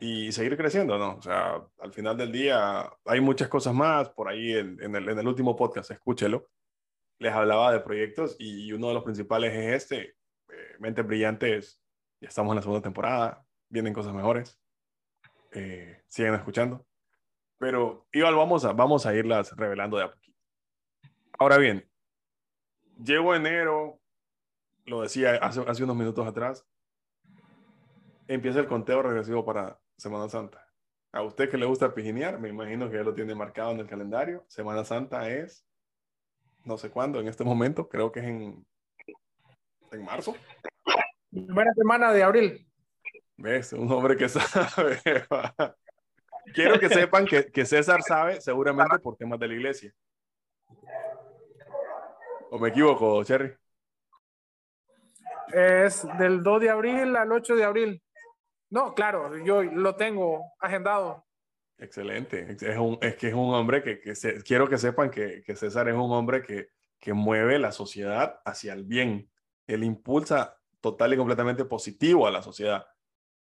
[0.00, 1.16] y seguir creciendo, ¿no?
[1.16, 5.08] O sea, al final del día hay muchas cosas más, por ahí en, en, el,
[5.10, 6.48] en el, último podcast, escúchelo,
[7.18, 10.16] les hablaba de proyectos y uno de los principales es este,
[10.48, 11.82] eh, Mentes Brillantes,
[12.18, 14.58] ya estamos en la segunda temporada, vienen cosas mejores,
[15.52, 16.86] eh, siguen escuchando,
[17.58, 20.38] pero igual vamos a, vamos a irlas revelando de a poquito.
[21.38, 21.86] Ahora bien,
[23.04, 24.00] llego enero,
[24.86, 26.66] lo decía hace, hace unos minutos atrás,
[28.28, 30.66] empieza el conteo regresivo para Semana Santa.
[31.12, 33.86] A usted que le gusta pijinear, me imagino que ya lo tiene marcado en el
[33.86, 34.44] calendario.
[34.48, 35.66] Semana Santa es,
[36.64, 38.66] no sé cuándo, en este momento, creo que es en,
[39.92, 40.34] en marzo.
[41.30, 42.66] Buena semana de abril.
[43.36, 43.74] ¿Ves?
[43.74, 45.00] Un hombre que sabe.
[46.54, 49.94] Quiero que sepan que, que César sabe, seguramente por temas de la iglesia.
[52.50, 53.52] ¿O me equivoco, Cherry?
[55.52, 58.02] Es del 2 de abril al 8 de abril.
[58.70, 61.26] No, claro, yo lo tengo agendado.
[61.78, 62.56] Excelente.
[62.60, 65.88] Es, un, es que es un hombre que, que quiero que sepan que, que, César
[65.88, 69.30] es un hombre que, que mueve la sociedad hacia el bien.
[69.66, 72.86] Él impulsa total y completamente positivo a la sociedad.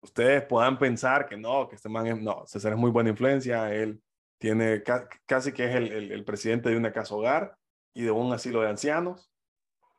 [0.01, 3.73] Ustedes puedan pensar que no, que este man es, no, César es muy buena influencia,
[3.73, 4.01] él
[4.39, 4.81] tiene
[5.27, 7.55] casi que es el, el, presidente de una casa hogar
[7.93, 9.31] y de un asilo de ancianos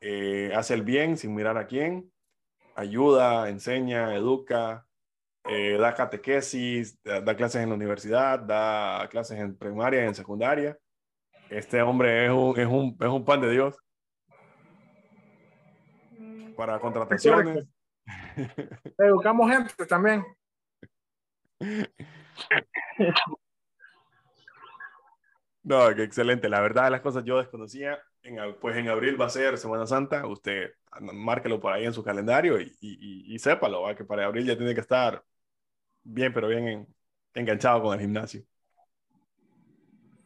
[0.00, 2.12] eh, hace el bien sin mirar a quién,
[2.74, 4.84] ayuda, enseña, educa,
[5.44, 10.78] eh, da catequesis, da, clases en la universidad, da clases en primaria y en secundaria.
[11.50, 13.76] Este hombre es un, es un, es un pan de Dios
[16.56, 17.66] para contrataciones.
[18.98, 20.24] Educamos gente también.
[25.64, 26.48] No, que excelente.
[26.48, 27.96] La verdad, las cosas yo desconocía
[28.60, 32.60] pues en abril va a ser Semana Santa, usted márquelo por ahí en su calendario
[32.60, 35.22] y, y, y sépalo, que para abril ya tiene que estar
[36.02, 36.86] bien, pero bien
[37.34, 38.44] enganchado con el gimnasio.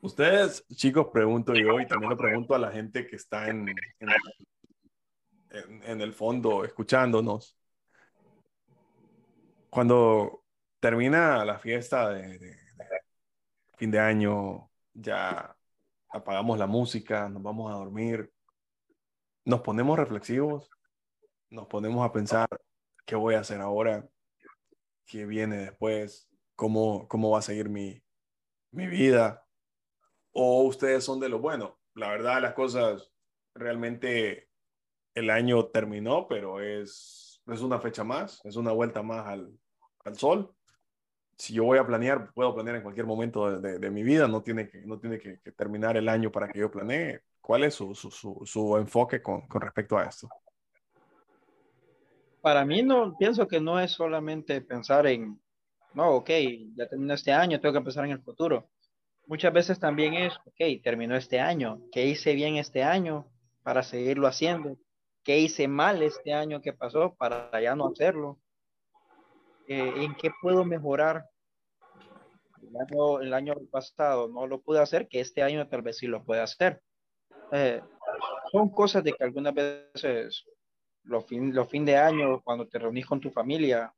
[0.01, 3.75] Ustedes, chicos, pregunto yo y también lo pregunto a la gente que está en,
[5.51, 7.59] en, el fondo escuchándonos.
[9.71, 10.45] Cuando
[10.79, 12.57] termina la fiesta de
[13.77, 15.57] fin de año, ya
[16.09, 18.31] apagamos la música, nos vamos a dormir,
[19.45, 20.71] nos ponemos reflexivos,
[21.51, 22.49] nos ponemos a pensar
[23.05, 24.07] qué voy a hacer ahora,
[25.07, 28.03] qué viene después, cómo, cómo va a seguir mi,
[28.73, 29.47] mi vida.
[30.33, 31.79] O ustedes son de lo bueno.
[31.95, 33.11] La verdad, las cosas
[33.55, 34.51] realmente
[35.15, 39.59] el año terminó, pero es, es una fecha más, es una vuelta más al,
[40.05, 40.57] al sol
[41.39, 44.43] si yo voy a planear, puedo planear en cualquier momento de, de, mi vida, no
[44.43, 47.21] tiene, que, no tiene que, terminar el año para que yo planee.
[47.41, 50.29] ¿Cuál es su, su, su, enfoque con, con, respecto a esto?
[52.47, 55.43] Para mí no, pienso que no es solamente pensar en,
[55.95, 56.31] no, ok,
[56.77, 58.71] ya terminó este año, tengo que pensar en el futuro.
[59.27, 63.27] Muchas veces también es, ok, terminó este año, ¿qué hice bien este año
[63.65, 64.77] para seguirlo haciendo?
[65.25, 68.39] ¿Qué hice mal este año que pasó para ya no hacerlo?
[69.67, 71.25] Eh, en qué puedo mejorar.
[73.23, 76.45] El año, pasado no lo pude hacer, que este año tal vez sí lo pueda
[76.45, 76.81] hacer.
[77.51, 77.83] Eh,
[78.53, 80.47] son cosas de que algunas veces
[81.07, 83.93] los fin, los fin de año, cuando te reunís con tu familia,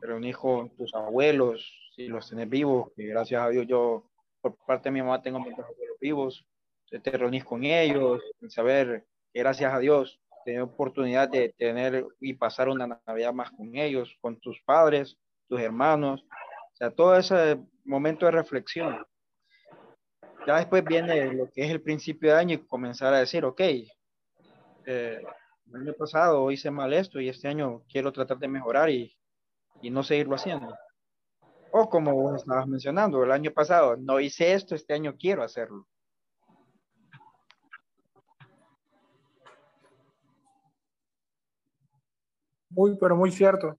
[0.00, 4.10] te reunís con tus abuelos, si los tenés vivos, que gracias a Dios yo,
[4.40, 6.46] por parte de mi mamá, tengo mis abuelos vivos,
[6.88, 12.68] te reunís con ellos, saber que gracias a Dios tener oportunidad de tener y pasar
[12.68, 15.16] una Navidad más con ellos, con tus padres,
[15.48, 16.24] tus hermanos,
[16.72, 19.06] o sea, todo ese momento de reflexión.
[20.46, 23.60] Ya después viene lo que es el principio de año y comenzar a decir, ok,
[24.86, 25.22] eh,
[25.70, 29.16] el año pasado hice mal esto y este año quiero tratar de mejorar y,
[29.80, 30.76] y no seguirlo haciendo.
[31.72, 35.86] O como vos estabas mencionando, el año pasado no hice esto, este año quiero hacerlo.
[42.70, 43.78] Muy, pero muy cierto.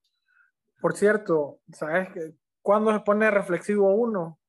[0.80, 4.40] Por cierto, ¿sabes que cuando se pone reflexivo uno?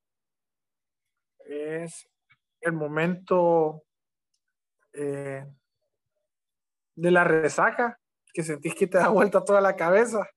[1.44, 2.08] Es
[2.60, 3.82] el momento
[4.92, 5.44] eh,
[6.94, 7.98] de la resaca,
[8.32, 10.28] que sentís que te da vuelta toda la cabeza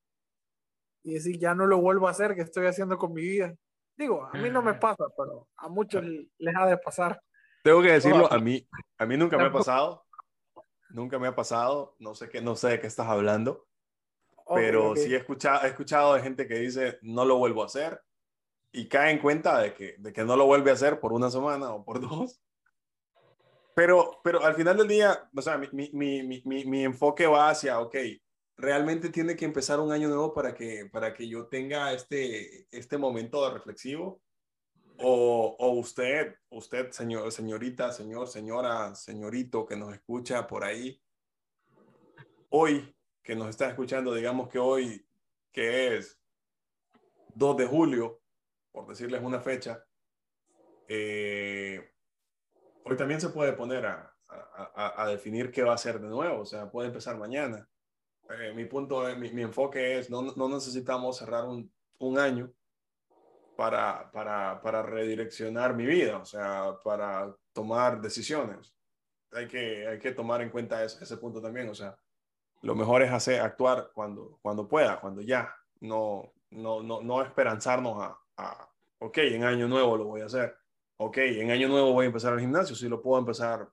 [1.04, 3.54] y decir, ya no lo vuelvo a hacer, que estoy haciendo con mi vida.
[3.96, 7.22] Digo, a mí no me pasa, pero a muchos les ha de pasar.
[7.64, 10.04] Tengo que decirlo, a mí, a mí nunca me ha pasado.
[10.90, 11.96] Nunca me ha pasado.
[12.00, 13.68] No sé, qué, no sé de qué estás hablando.
[14.54, 18.02] pero sí he escuchado, he escuchado de gente que dice, no lo vuelvo a hacer.
[18.72, 21.30] Y cae en cuenta de que, de que no lo vuelve a hacer por una
[21.32, 22.42] semana o por dos.
[23.76, 27.82] Pero, pero al final del día, o sea, mi, mi, mi, mi, enfoque va hacia,
[27.82, 27.96] ok,
[28.56, 32.98] realmente tiene que empezar un año nuevo para que, para que yo tenga este, este
[32.98, 34.22] momento reflexivo.
[34.98, 41.02] O, o usted, usted, señor, señorita, señor, señora, señorito que nos escucha por ahí,
[42.48, 45.06] hoy que nos está escuchando, digamos que hoy,
[45.52, 46.18] que es
[47.34, 48.22] 2 de julio,
[48.72, 49.84] por decirles una fecha,
[50.88, 51.95] eh,
[52.86, 54.14] hoy también se puede poner a,
[54.76, 57.68] a, definir qué va a ser de nuevo, o sea, puede empezar mañana.
[58.30, 62.52] Eh, mi punto, mi, mi, enfoque es, no, no necesitamos cerrar un, un año
[63.56, 68.74] para, para, para, redireccionar mi vida, o sea, para tomar decisiones.
[69.32, 71.98] Hay que, hay que tomar en cuenta ese, ese punto también, o sea,
[72.62, 78.02] lo mejor es hacer, actuar cuando, cuando pueda, cuando ya, no, no, no, no esperanzarnos
[78.02, 78.70] a, a,
[79.00, 80.56] ok, en año nuevo lo voy a hacer
[80.98, 83.70] ok, en año nuevo voy a empezar al gimnasio, si lo puedo empezar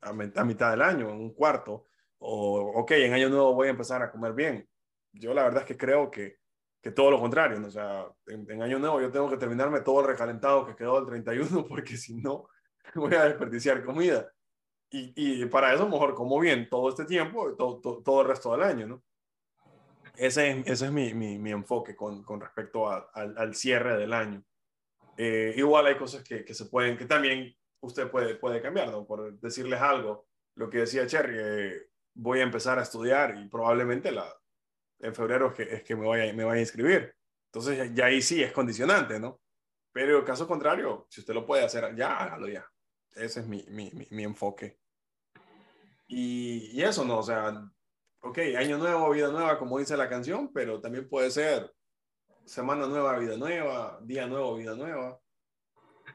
[0.00, 4.02] a, mitad del año, en un cuarto, o ok, en año nuevo voy a empezar
[4.02, 4.68] a comer bien.
[5.12, 6.38] Yo la verdad es que creo que,
[6.82, 7.68] que todo lo contrario, ¿no?
[7.68, 11.06] o sea, en, año nuevo yo tengo que terminarme todo el recalentado que quedó el
[11.06, 12.48] 31 porque si no
[12.94, 14.30] voy a desperdiciar comida.
[14.88, 18.62] Y, y, para eso mejor como bien todo este tiempo, todo, todo, el resto del
[18.62, 19.02] año, ¿no?
[20.14, 24.12] Ese, ese es mi, mi, mi enfoque con, con respecto a, al, al cierre del
[24.12, 24.44] año.
[25.16, 29.06] Eh, igual hay cosas que, que, se pueden, que también usted puede, puede cambiar, ¿no?
[29.06, 30.26] Por decirles algo,
[30.56, 34.32] lo que decía Cherry, eh, voy a empezar a estudiar y probablemente la,
[35.00, 37.14] en febrero es que, es que me, vaya, me vaya a inscribir.
[37.52, 39.40] Entonces ya ahí sí es condicionante, ¿no?
[39.92, 42.66] Pero caso contrario, si usted lo puede hacer, ya hágalo ya.
[43.14, 44.78] Ese es mi, mi, mi, enfoque.
[46.06, 47.18] Y, y, eso, ¿no?
[47.18, 47.66] O sea,
[48.20, 51.72] ok, año nuevo, vida nueva, como dice la canción, pero también puede ser
[52.46, 55.20] semana nueva, vida nueva, día nuevo, vida nueva.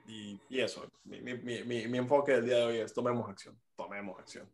[0.08, 3.60] Y, y eso, mi, mi, mi, mi, enfoque del día de hoy es tomemos acción,
[3.76, 4.50] tomemos acción.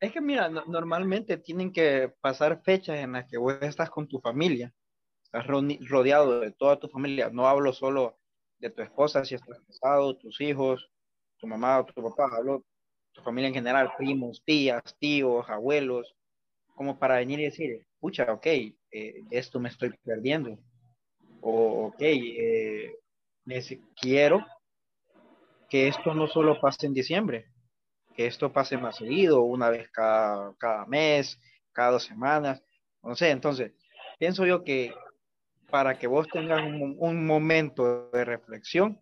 [0.00, 4.18] Es que mira, normalmente tienen que pasar fechas en las que vos estás con tu
[4.18, 4.74] familia,
[5.22, 8.18] estás rodeado de toda tu familia, no hablo solo
[8.58, 10.90] de tu esposa, si estás casado, tus hijos,
[11.36, 12.64] tu mamá o tu papá, hablo
[13.12, 16.16] tu familia en general, primos, tías, tíos, abuelos,
[16.74, 18.46] como para venir y decir, pucha, ok,
[18.92, 20.58] eh, esto me estoy perdiendo.
[21.40, 22.94] O, ok, eh,
[24.00, 24.44] quiero
[25.68, 27.46] que esto no solo pase en diciembre,
[28.14, 31.40] que esto pase más seguido, una vez cada, cada mes,
[31.72, 32.62] cada dos semanas,
[33.02, 33.72] no sé, entonces,
[34.18, 34.92] pienso yo que
[35.70, 39.00] para que vos tengas un, un momento de reflexión,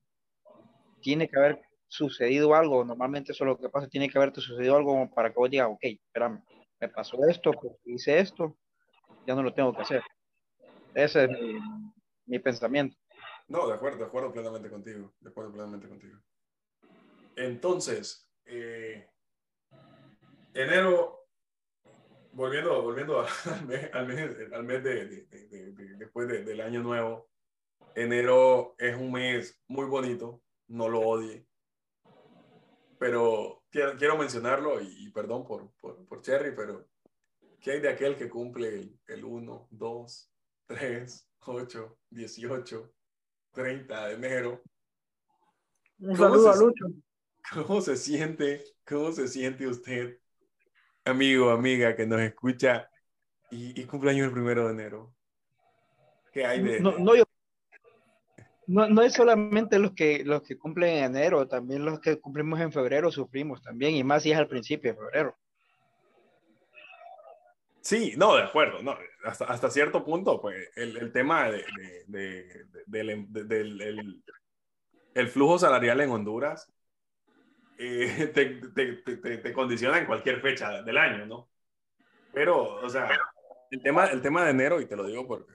[1.00, 4.76] tiene que haber sucedido algo, normalmente eso es lo que pasa, tiene que haberte sucedido
[4.76, 6.42] algo para que vos digas, ok, espérame,
[6.80, 7.50] me pasó esto,
[7.84, 8.56] hice esto,
[9.26, 10.02] ya no lo tengo que hacer.
[10.94, 11.30] Ese es
[12.26, 12.96] mi, pensamiento.
[13.48, 16.18] No, de acuerdo, de acuerdo plenamente contigo, de acuerdo plenamente contigo.
[17.36, 19.08] Entonces, eh,
[20.54, 21.26] enero,
[22.32, 23.90] volviendo, volviendo al mes,
[24.52, 25.26] al mes, de,
[25.96, 27.28] después del año nuevo,
[27.94, 31.46] enero es un mes muy bonito, no lo odie,
[32.98, 36.86] pero quiero, quiero mencionarlo y, perdón por, por Cherry, pero
[37.60, 40.32] ¿Qué hay de aquel que cumple el, 1, 2,
[40.66, 42.92] 3, 8, 18,
[43.52, 44.62] 30 de enero?
[45.98, 46.86] Un saludo a Lucho.
[47.52, 48.64] ¿Cómo se siente?
[48.86, 50.18] ¿Cómo se siente usted
[51.04, 52.88] amigo, amiga que nos escucha
[53.50, 55.14] y, y cumpleaños el primero de enero?
[56.32, 56.80] ¿Qué hay de...?
[56.80, 57.24] No, no, yo,
[58.68, 62.58] no, no, es solamente los que, los que cumplen en enero, también los que cumplimos
[62.60, 65.36] en febrero sufrimos también, y más si es al principio de febrero.
[67.80, 71.64] Sí, no, de acuerdo, no, hasta, hasta cierto punto, pues el, el tema de,
[72.06, 74.24] de, de, del el,
[75.14, 76.72] el flujo salarial en Honduras
[77.78, 81.48] eh, te, te, te, te, condiciona en cualquier fecha del año, ¿no?
[82.32, 83.08] Pero, o sea,
[83.70, 85.52] el tema, el tema de enero, y te lo digo porque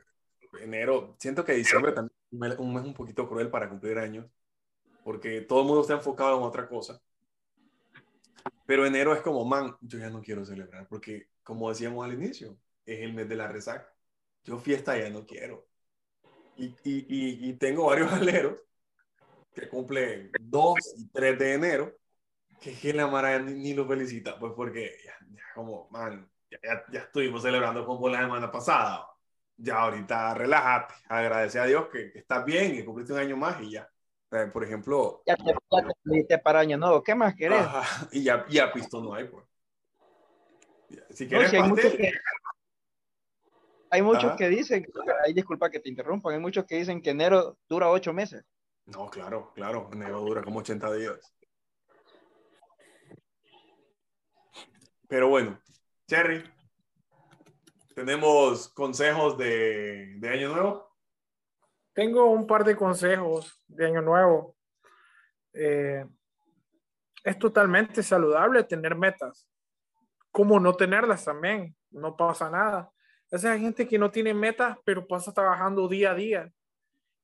[0.61, 4.25] enero, siento que diciembre también es un mes un poquito cruel para cumplir años,
[5.03, 6.99] porque todo el mundo está enfocado en otra cosa.
[8.65, 12.57] Pero enero es como, man, yo ya no quiero celebrar, porque como decíamos al inicio,
[12.85, 13.93] es el mes de la resaca.
[14.43, 15.67] Yo fiesta ya no quiero.
[16.57, 18.59] Y, y, y, tengo varios aleros
[19.53, 21.97] que cumplen 2 y 3 de enero,
[22.61, 26.59] que, que la Mara ni, ni, lo felicita, pues porque ya, ya como, man, ya,
[26.91, 29.07] ya, estuvimos celebrando con la semana pasada.
[29.57, 33.61] Ya ahorita relájate, agradece a Dios que, que estás bien, que cumpliste un año más
[33.61, 33.89] y ya.
[34.51, 35.23] Por ejemplo.
[35.25, 37.59] Ya te, ya te para año nuevo, ¿qué más querés?
[37.59, 39.45] Ajá, y ya, ya pisto no hay, pues.
[41.09, 42.11] Si quieres, no, si hay muchos que,
[43.89, 44.85] hay muchos que dicen,
[45.25, 48.43] hay disculpa que te interrumpan, hay muchos que dicen que enero dura ocho meses.
[48.85, 51.33] No, claro, claro, enero dura como 80 días.
[55.07, 55.59] Pero bueno,
[56.07, 56.43] Cherry,
[57.95, 60.94] ¿tenemos consejos de, de Año Nuevo?
[61.95, 64.55] Tengo un par de consejos de Año Nuevo.
[65.53, 66.05] Eh,
[67.23, 69.47] es totalmente saludable tener metas
[70.35, 72.91] como no tenerlas también, no pasa nada.
[73.31, 76.51] Esa gente que no tiene metas, pero pasa trabajando día a día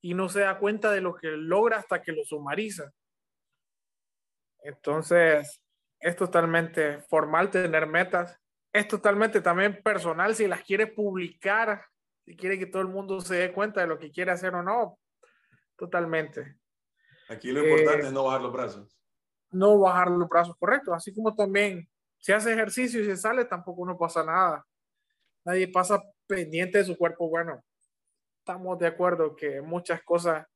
[0.00, 2.90] y no se da cuenta de lo que logra hasta que lo sumariza.
[4.62, 5.60] Entonces,
[6.00, 8.40] es totalmente formal tener metas.
[8.72, 11.84] Es totalmente también personal si las quiere publicar,
[12.24, 14.62] si quiere que todo el mundo se dé cuenta de lo que quiere hacer o
[14.62, 14.98] no.
[15.76, 16.56] Totalmente.
[17.28, 18.98] Aquí lo importante eh, es no bajar los brazos.
[19.50, 20.94] No bajar los brazos, correcto.
[20.94, 24.64] Así como también si hace ejercicio y se sale, tampoco no pasa nada.
[25.44, 27.28] Nadie pasa pendiente de su cuerpo.
[27.28, 27.62] Bueno,
[28.38, 30.46] estamos de acuerdo que muchas cosas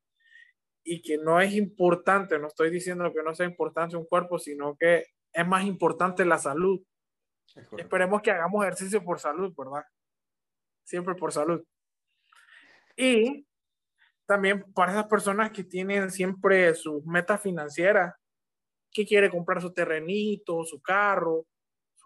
[0.84, 4.76] y que no es importante, no estoy diciendo que no sea importante un cuerpo, sino
[4.76, 6.80] que es más importante la salud.
[7.76, 9.84] Esperemos que hagamos ejercicio por salud, ¿verdad?
[10.86, 11.62] Siempre por salud.
[12.96, 13.46] Y
[14.24, 18.14] también para esas personas que tienen siempre sus metas financieras,
[18.90, 21.46] que quiere comprar su terrenito, su carro,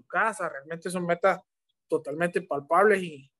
[0.06, 1.40] casa, realmente son metas
[1.88, 3.30] totalmente palpables y,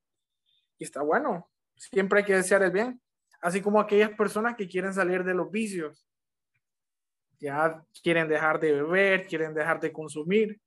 [0.78, 1.51] y está bueno.
[1.76, 3.01] Siempre hay que desear el bien,
[3.41, 6.07] así como aquellas personas que quieren salir de los vicios,
[7.38, 10.61] ya quieren dejar de beber, quieren dejar de consumir.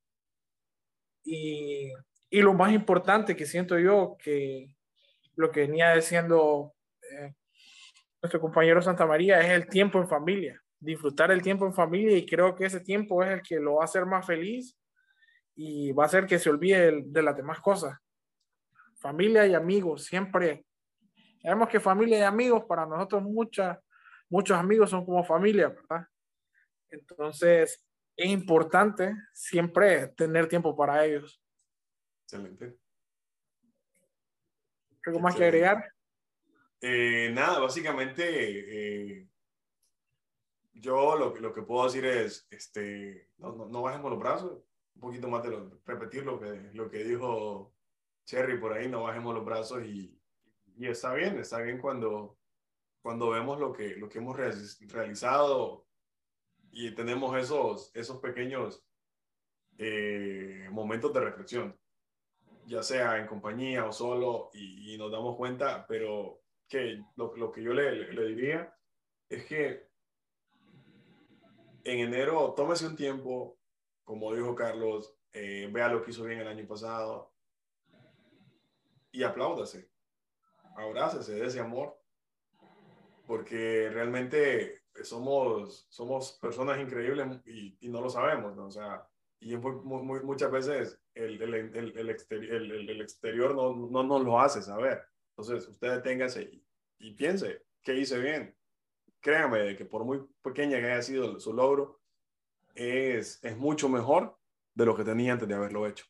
[1.24, 1.92] Y,
[2.34, 4.74] y lo más importante que siento yo, que
[5.36, 7.32] lo que venía diciendo eh,
[8.20, 12.26] nuestro compañero Santa María, es el tiempo en familia, disfrutar el tiempo en familia y
[12.26, 14.76] creo que ese tiempo es el que lo va a hacer más feliz
[15.54, 17.96] y va a hacer que se olvide de las demás cosas.
[18.96, 20.66] Familia y amigos, siempre.
[21.40, 23.78] Sabemos que familia y amigos, para nosotros muchas,
[24.28, 26.08] muchos amigos son como familia, ¿verdad?
[26.90, 31.40] Entonces, es importante siempre tener tiempo para ellos.
[32.34, 32.76] Excelente.
[35.06, 35.92] ¿Algo más que agregar?
[36.80, 39.28] Eh, nada, básicamente, eh,
[40.72, 44.64] yo lo, lo, que puedo decir es, este, no, no, no bajemos los brazos,
[44.96, 47.72] un poquito más de lo, repetir lo que, lo que dijo
[48.24, 50.20] Cherry por ahí, no bajemos los brazos y,
[50.76, 52.36] y está bien, está bien cuando,
[53.00, 55.86] cuando vemos lo que, lo que hemos realizado
[56.72, 58.84] y tenemos esos, esos pequeños
[59.78, 61.78] eh, momentos de reflexión,
[62.66, 67.62] ya sea en compañía o solo, y, y nos damos cuenta, pero que lo, que
[67.62, 68.74] yo le, le, diría
[69.28, 69.88] es que
[71.84, 73.58] en enero tómese un tiempo,
[74.02, 77.32] como dijo Carlos, eh, vea lo que hizo bien el año pasado
[79.12, 79.90] y apláudase,
[80.76, 81.96] abrácese de ese amor,
[83.26, 88.66] porque realmente somos, somos personas increíbles y, no lo sabemos, ¿no?
[88.66, 89.06] O sea,
[89.40, 95.02] y muchas veces el, el, el, exterior, el, exterior no, no nos lo hace saber.
[95.30, 96.64] Entonces, usted deténgase y,
[96.98, 98.56] y piense, ¿qué hice bien?
[99.20, 102.00] Créame que por muy pequeña que haya sido su logro,
[102.74, 104.38] es, es mucho mejor
[104.74, 106.04] de lo que tenía antes de haberlo hecho.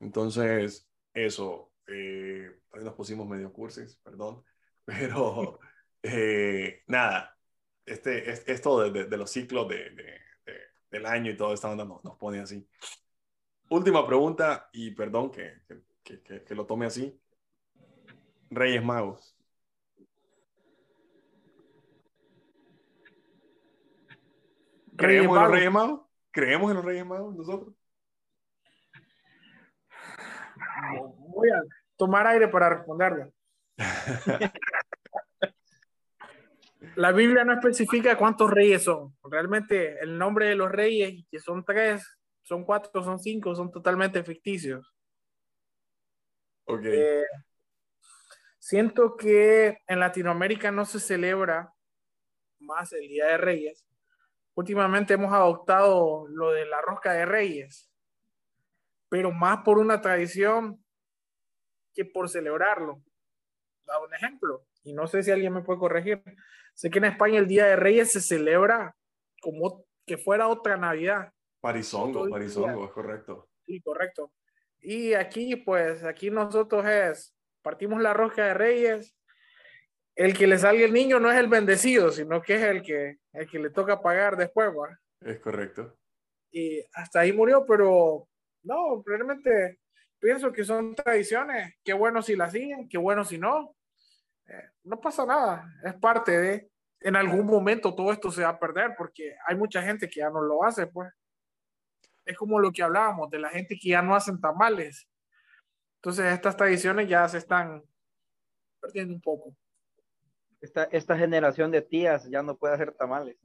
[0.00, 4.44] Entonces, eso, eh, ahí nos pusimos medio cursis, perdón,
[4.84, 5.60] pero
[6.02, 7.38] eh, nada,
[7.84, 9.90] este, esto de, de, de, los ciclos de,
[10.90, 12.66] del año y todo esta onda nos, nos pone así.
[13.68, 15.62] Última pregunta, y perdón que,
[16.02, 17.18] que, que, lo tome así.
[18.50, 19.36] Reyes Magos.
[24.96, 26.00] ¿Creemos en los Reyes Magos?
[26.30, 27.74] ¿Creemos en los Reyes Magos nosotros?
[31.18, 31.62] Voy a
[31.96, 33.32] tomar aire para responderle.
[36.96, 39.16] La Biblia no especifica cuántos reyes son.
[39.24, 44.22] Realmente el nombre de los reyes, que son tres, son cuatro, son cinco, son totalmente
[44.22, 44.94] ficticios.
[46.64, 46.84] Ok.
[46.84, 47.24] Eh,
[48.58, 51.72] siento que en Latinoamérica no se celebra
[52.60, 53.86] más el Día de Reyes.
[54.54, 57.90] Últimamente hemos adoptado lo de la rosca de Reyes,
[59.08, 60.84] pero más por una tradición
[61.94, 63.02] que por celebrarlo.
[63.84, 66.22] Da un ejemplo, y no sé si alguien me puede corregir.
[66.74, 68.96] Sé que en España el Día de Reyes se celebra
[69.40, 71.32] como que fuera otra Navidad.
[71.62, 73.48] Parizongo, Parizongo, es correcto.
[73.64, 74.32] Sí, correcto.
[74.80, 79.16] Y aquí, pues, aquí nosotros es, partimos la rosca de Reyes.
[80.16, 83.18] El que le salga el niño no es el bendecido, sino que es el que,
[83.32, 84.98] el que le toca pagar después, ¿va?
[85.20, 85.96] Es correcto.
[86.50, 88.28] Y hasta ahí murió, pero
[88.64, 89.78] no, realmente
[90.18, 91.76] pienso que son tradiciones.
[91.84, 93.76] Qué bueno si las siguen, qué bueno si no.
[94.48, 98.58] Eh, no pasa nada, es parte de, en algún momento todo esto se va a
[98.58, 101.08] perder porque hay mucha gente que ya no lo hace, pues.
[102.24, 105.08] Es como lo que hablábamos de la gente que ya no hacen tamales.
[105.96, 107.82] Entonces estas tradiciones ya se están
[108.80, 109.56] perdiendo un poco.
[110.60, 113.36] Esta, esta generación de tías ya no puede hacer tamales.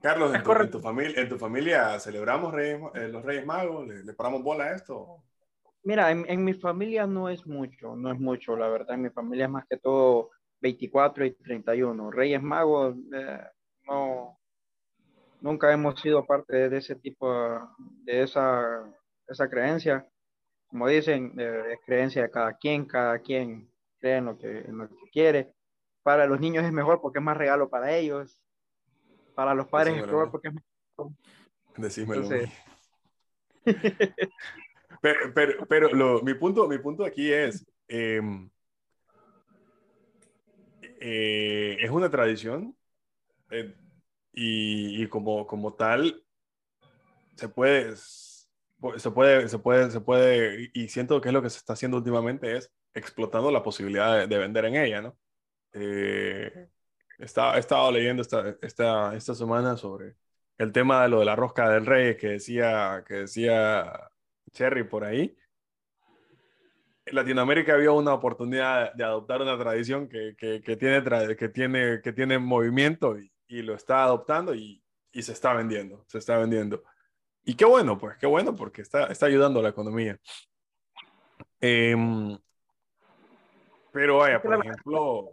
[0.00, 3.86] Carlos, ¿en tu, familia, ¿en tu familia celebramos eh, los Reyes Magos?
[3.86, 5.24] ¿Le, ¿Le, paramos bola a esto?
[5.82, 8.94] Mira, en, mi familia no es mucho, no es mucho, la verdad.
[8.94, 12.10] En mi familia es más que todo 24 y 31.
[12.10, 13.38] Reyes Magos, eh,
[13.86, 14.38] no,
[15.44, 17.30] nunca hemos sido parte de ese tipo,
[17.78, 18.90] de esa,
[19.28, 20.08] esa creencia.
[20.66, 23.70] Como dicen, eh, es creencia de cada quien, cada quien
[24.00, 25.52] cree en lo, que, en lo que quiere.
[26.02, 28.40] Para los niños es mejor porque es más regalo para ellos.
[29.34, 31.12] Para los padres es mejor porque es mejor.
[31.76, 32.28] Decímelo.
[35.02, 38.48] Pero, pero, mi, punto, mi punto aquí es, em,
[40.98, 42.74] eh, es una tradición
[44.36, 46.22] eh, y, como, como tal
[47.36, 51.58] se puede, se puede, se puede, se puede, y siento que es lo que se
[51.58, 55.18] está haciendo últimamente es explotando la posibilidad de, vender en ella, ¿no?
[55.72, 56.68] Eh,
[57.18, 60.16] he estado leyendo esta, esta, esta semana sobre
[60.58, 64.10] el tema de lo de la rosca del rey que decía, que decía
[64.52, 65.36] Cherry por ahí.
[67.06, 71.02] En Latinoamérica había una oportunidad de adoptar una tradición que, que, que tiene,
[71.36, 74.82] que, tiene, que tiene movimiento y, y lo está adoptando y,
[75.12, 76.82] y, se está vendiendo, se está vendiendo.
[77.44, 80.18] Y qué bueno, pues, qué bueno, porque está, está ayudando a la economía.
[81.60, 82.36] Em,
[83.92, 85.30] pero vaya, por ejemplo...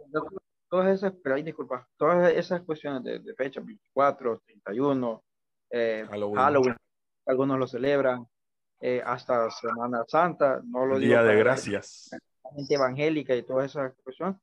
[0.68, 5.22] Todas esas, pero ahí disculpa, todas esas cuestiones de, de fecha, 24, 31,
[5.68, 6.74] eh, Halloween.
[7.26, 8.26] algunos lo celebran,
[8.80, 12.08] eh, hasta Semana Santa, no lo Día de gracias.
[12.42, 14.36] La gente evangélica y todas esas cuestiones.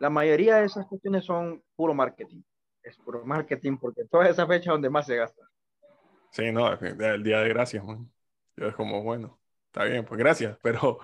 [0.00, 2.42] La mayoría de esas cuestiones son puro marketing.
[2.90, 5.42] Es marketing porque toda esa fecha donde más se gasta.
[6.30, 7.84] Sí, no, el Día de Gracias,
[8.56, 10.98] Yo es como, bueno, está bien, pues gracias, pero,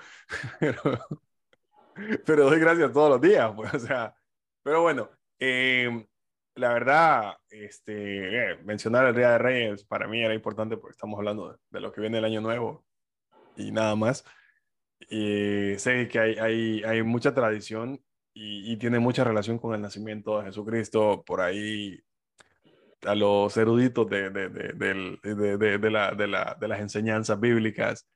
[2.24, 4.14] pero, doy gracias todos los días, pues, o sea,
[4.62, 6.06] pero bueno, eh,
[6.54, 11.18] la verdad, este, eh, mencionar el Día de Reyes para mí era importante porque estamos
[11.18, 12.84] hablando de, lo que viene el año nuevo
[13.56, 14.24] y nada más.
[15.10, 18.02] Y sé que hay, hay, hay mucha tradición
[18.38, 21.24] y, tiene mucha relación con el nacimiento de Jesucristo.
[21.26, 21.98] Por ahí,
[23.06, 28.06] a los eruditos de, de, de, de la, la, las enseñanzas bíblicas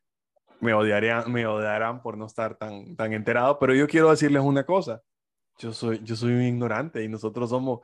[0.61, 4.65] me odiarían, me odiarán por no estar tan, tan enterado, pero yo quiero decirles una
[4.65, 5.01] cosa.
[5.59, 7.81] Yo soy, yo soy un ignorante y nosotros somos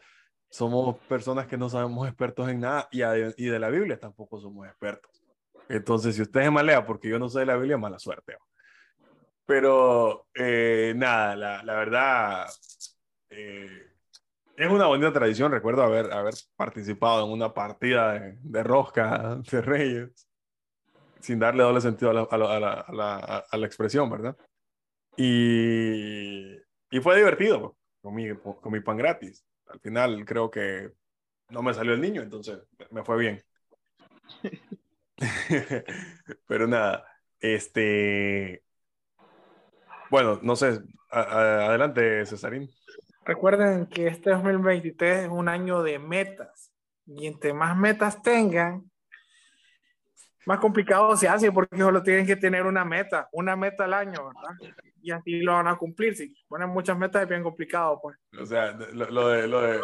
[0.49, 4.67] somos personas que no sabemos expertos en nada y, y de la Biblia tampoco somos
[4.67, 5.23] expertos.
[5.69, 8.37] Entonces, si usted es malea porque yo no sé de la Biblia, mala suerte.
[9.47, 12.47] Pero eh, nada, la, la verdad
[13.31, 13.69] eh,
[14.57, 15.53] es una bonita tradición.
[15.53, 20.29] Recuerdo haber, haber participado en una partida de, de rosca de Reyes,
[21.21, 23.17] sin darle doble sentido a la, a la, a la,
[23.51, 24.37] a la expresión, ¿verdad?
[25.17, 26.57] Y,
[26.91, 30.93] y fue divertido con mi, con mi pan gratis al final creo que
[31.51, 33.43] no me salió el niño, entonces me fue bien.
[36.47, 37.07] Pero nada,
[37.41, 38.65] este,
[40.11, 40.81] bueno, no sé,
[41.11, 42.71] adelante Cesarín.
[43.25, 46.73] Recuerden que este 2023 es un año de metas
[47.07, 48.91] y entre más metas tengan,
[50.47, 54.29] más complicado se hace porque solo tienen que tener una meta, una meta al año,
[54.29, 54.75] ¿verdad?
[55.03, 56.17] Y así lo van a cumplir.
[56.17, 58.17] Si ponen muchas metas es bien complicado, pues.
[58.41, 59.49] O sea, lo, lo de...
[59.49, 59.81] Lo de...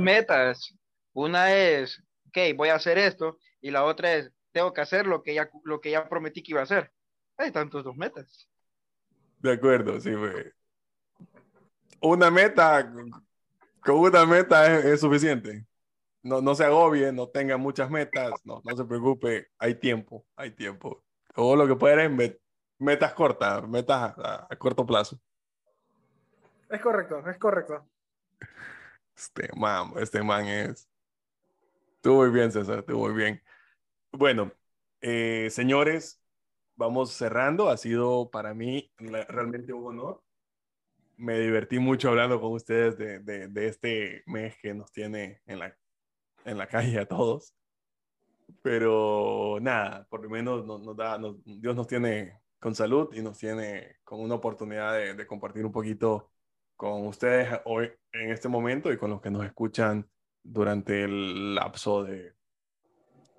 [0.00, 0.74] Metas.
[1.12, 5.22] Una es, ok, voy a hacer esto, y la otra es, tengo que hacer lo
[5.22, 6.92] que ya, lo que ya prometí que iba a hacer.
[7.36, 8.48] Hay tantos dos metas.
[9.38, 10.52] De acuerdo, sí, güey.
[12.00, 12.92] Una meta,
[13.82, 15.66] con una meta es, suficiente.
[16.22, 20.52] No, no se agobie, no tenga muchas metas, no, no se preocupe, hay tiempo, hay
[20.52, 21.04] tiempo.
[21.34, 22.38] Todo lo que pueda es
[22.78, 25.18] metas cortas, metas a, corto plazo.
[26.70, 27.88] Es correcto, es correcto.
[29.16, 30.88] Este man, este man es.
[31.96, 33.42] Estuvo muy bien, César, estuvo muy bien.
[34.12, 34.52] Bueno,
[35.00, 36.20] eh, señores,
[36.76, 37.70] vamos cerrando.
[37.70, 40.22] Ha sido para mí realmente un honor.
[41.16, 45.76] Me divertí mucho hablando con ustedes de, de, este mes que nos tiene en la,
[46.44, 47.54] en la calle a todos.
[48.62, 53.96] Pero nada, por lo menos nos, da, Dios nos tiene con salud y nos tiene
[54.04, 56.30] con una oportunidad de, compartir un poquito
[56.76, 60.08] con ustedes hoy en este momento y con los que nos escuchan
[60.42, 62.34] durante el lapso de,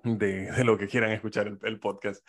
[0.04, 2.24] de, de lo que quieran escuchar el, el podcast.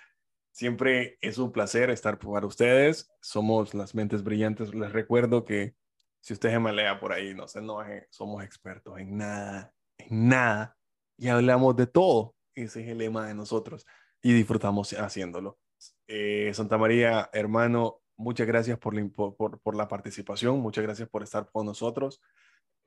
[0.52, 3.12] Siempre es un placer estar para ustedes.
[3.22, 4.74] Somos las mentes brillantes.
[4.74, 5.76] Les recuerdo que
[6.22, 10.76] si usted se malea por ahí, no se enoje, somos expertos en nada, en nada.
[11.18, 12.36] Y hablamos de todo.
[12.56, 13.86] Ese es el lema de nosotros.
[14.24, 15.60] Y disfrutamos haciéndolo.
[16.08, 20.60] Eh, Santa María, hermano, muchas gracias por la, por, por la participación.
[20.62, 22.22] Muchas gracias por estar con nosotros.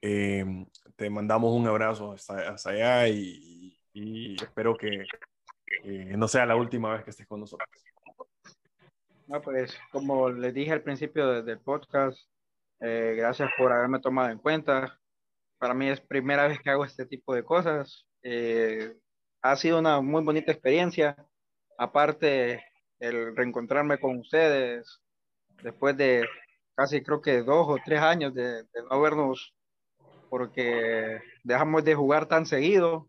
[0.00, 0.44] Eh,
[0.96, 5.04] te mandamos un abrazo hasta, allá y, y espero que
[6.16, 7.68] no sea la última vez que estés con nosotros.
[9.26, 12.18] No, pues como les dije al principio del podcast,
[12.80, 14.98] eh, gracias por haberme tomado en cuenta.
[15.58, 18.06] Para mí es primera vez que hago este tipo de cosas.
[18.22, 18.96] Eh,
[19.42, 21.16] ha sido una muy bonita experiencia.
[21.76, 22.64] Aparte,
[23.00, 25.00] el reencontrarme con ustedes
[25.62, 26.26] después de
[26.76, 29.52] casi creo que dos o tres años de, de no vernos
[30.30, 33.08] porque dejamos de jugar tan seguido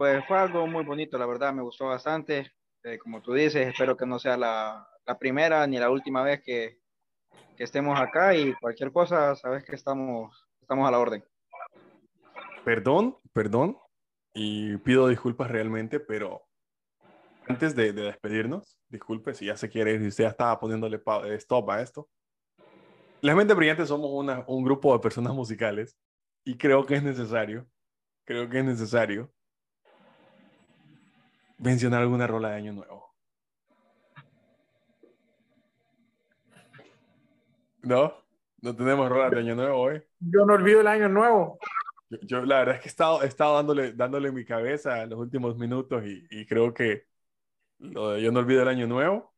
[0.00, 2.50] pues fue algo muy bonito, la verdad, me gustó bastante.
[2.84, 6.40] Eh, como tú dices, espero que no sea la, la primera ni la última vez
[6.42, 6.78] que,
[7.54, 11.22] que, estemos acá y cualquier cosa, sabes que estamos, estamos a la orden.
[12.64, 13.76] Perdón, perdón,
[14.32, 16.46] y pido disculpas realmente, pero
[17.46, 20.98] antes de, de despedirnos, disculpe si ya se quiere, si usted ya estaba poniéndole
[21.36, 22.08] stop a esto.
[23.20, 25.94] Las Mentes Brillantes somos una, un grupo de personas musicales
[26.42, 27.66] y creo que es necesario,
[28.24, 29.30] creo que es necesario
[31.60, 33.14] mencionar alguna rola de Año Nuevo.
[37.82, 38.14] ¿No?
[38.62, 40.02] No tenemos rola de Año Nuevo hoy.
[40.18, 41.58] Yo no olvido el Año Nuevo.
[42.22, 45.18] Yo, la verdad es que he estado, he estado dándole, dándole mi cabeza en los
[45.18, 47.04] últimos minutos y, y creo que
[47.78, 49.32] lo de Yo no olvido el Año Nuevo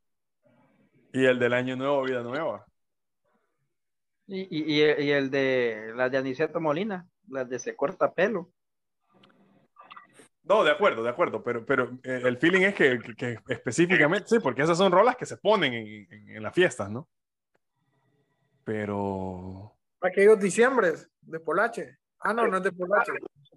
[1.12, 2.66] y el del Año Nuevo, Vida Nueva.
[4.26, 8.50] Y, y, y el de la de Aniceto Molina, la de Se Corta Pelo.
[10.52, 14.38] No, de acuerdo, de acuerdo, pero, pero eh, el feeling es que, que, específicamente, sí,
[14.38, 17.08] porque esas son rolas que se ponen en, en, las fiestas, ¿no?
[18.62, 19.74] Pero...
[20.02, 21.96] Aquellos diciembres de Polache.
[22.20, 23.12] Ah, no, no es de Polache.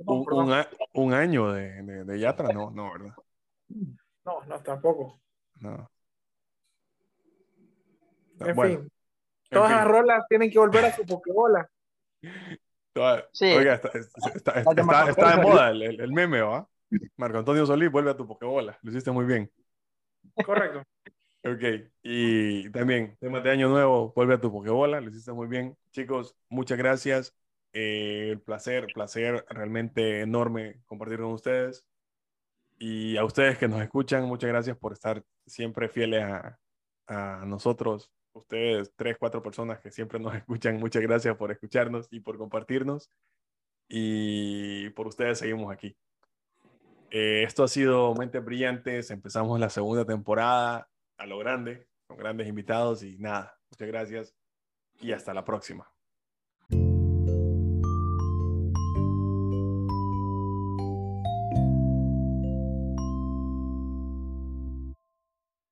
[0.05, 3.15] un, un, un, año de, de, de, Yatra, no, no, ¿verdad?
[4.23, 5.19] No, no, tampoco.
[5.59, 5.91] No.
[8.39, 8.91] En bueno, fin,
[9.49, 9.85] todas en fin.
[9.85, 11.69] las rolas tienen que volver a su pokebola.
[13.33, 13.51] Sí.
[13.51, 14.29] Oiga, está, está,
[14.61, 16.65] está, está de moda el, el, el meme, ¿va?
[17.17, 18.77] Marco Antonio Solís, vuelve a tu pokebola.
[18.81, 19.51] Lo hiciste muy bien.
[20.45, 20.83] Correcto.
[21.43, 25.01] ok, y también, tema de año nuevo, vuelve a tu pokebola.
[25.01, 25.77] Lo hiciste muy bien.
[25.91, 27.35] Chicos, muchas gracias.
[27.73, 31.85] Eh, placer, placer realmente enorme compartir con ustedes.
[32.77, 36.59] Y a ustedes que nos escuchan, muchas gracias por estar siempre fieles a,
[37.07, 38.11] a nosotros.
[38.33, 43.09] Ustedes, tres, cuatro personas que siempre nos escuchan, muchas gracias por escucharnos y por compartirnos.
[43.89, 45.95] Y por ustedes seguimos aquí.
[47.09, 49.11] Eh, esto ha sido Mentes Brillantes.
[49.11, 54.35] Empezamos la segunda temporada a lo grande, con grandes invitados y nada, muchas gracias
[54.99, 55.94] y hasta la próxima.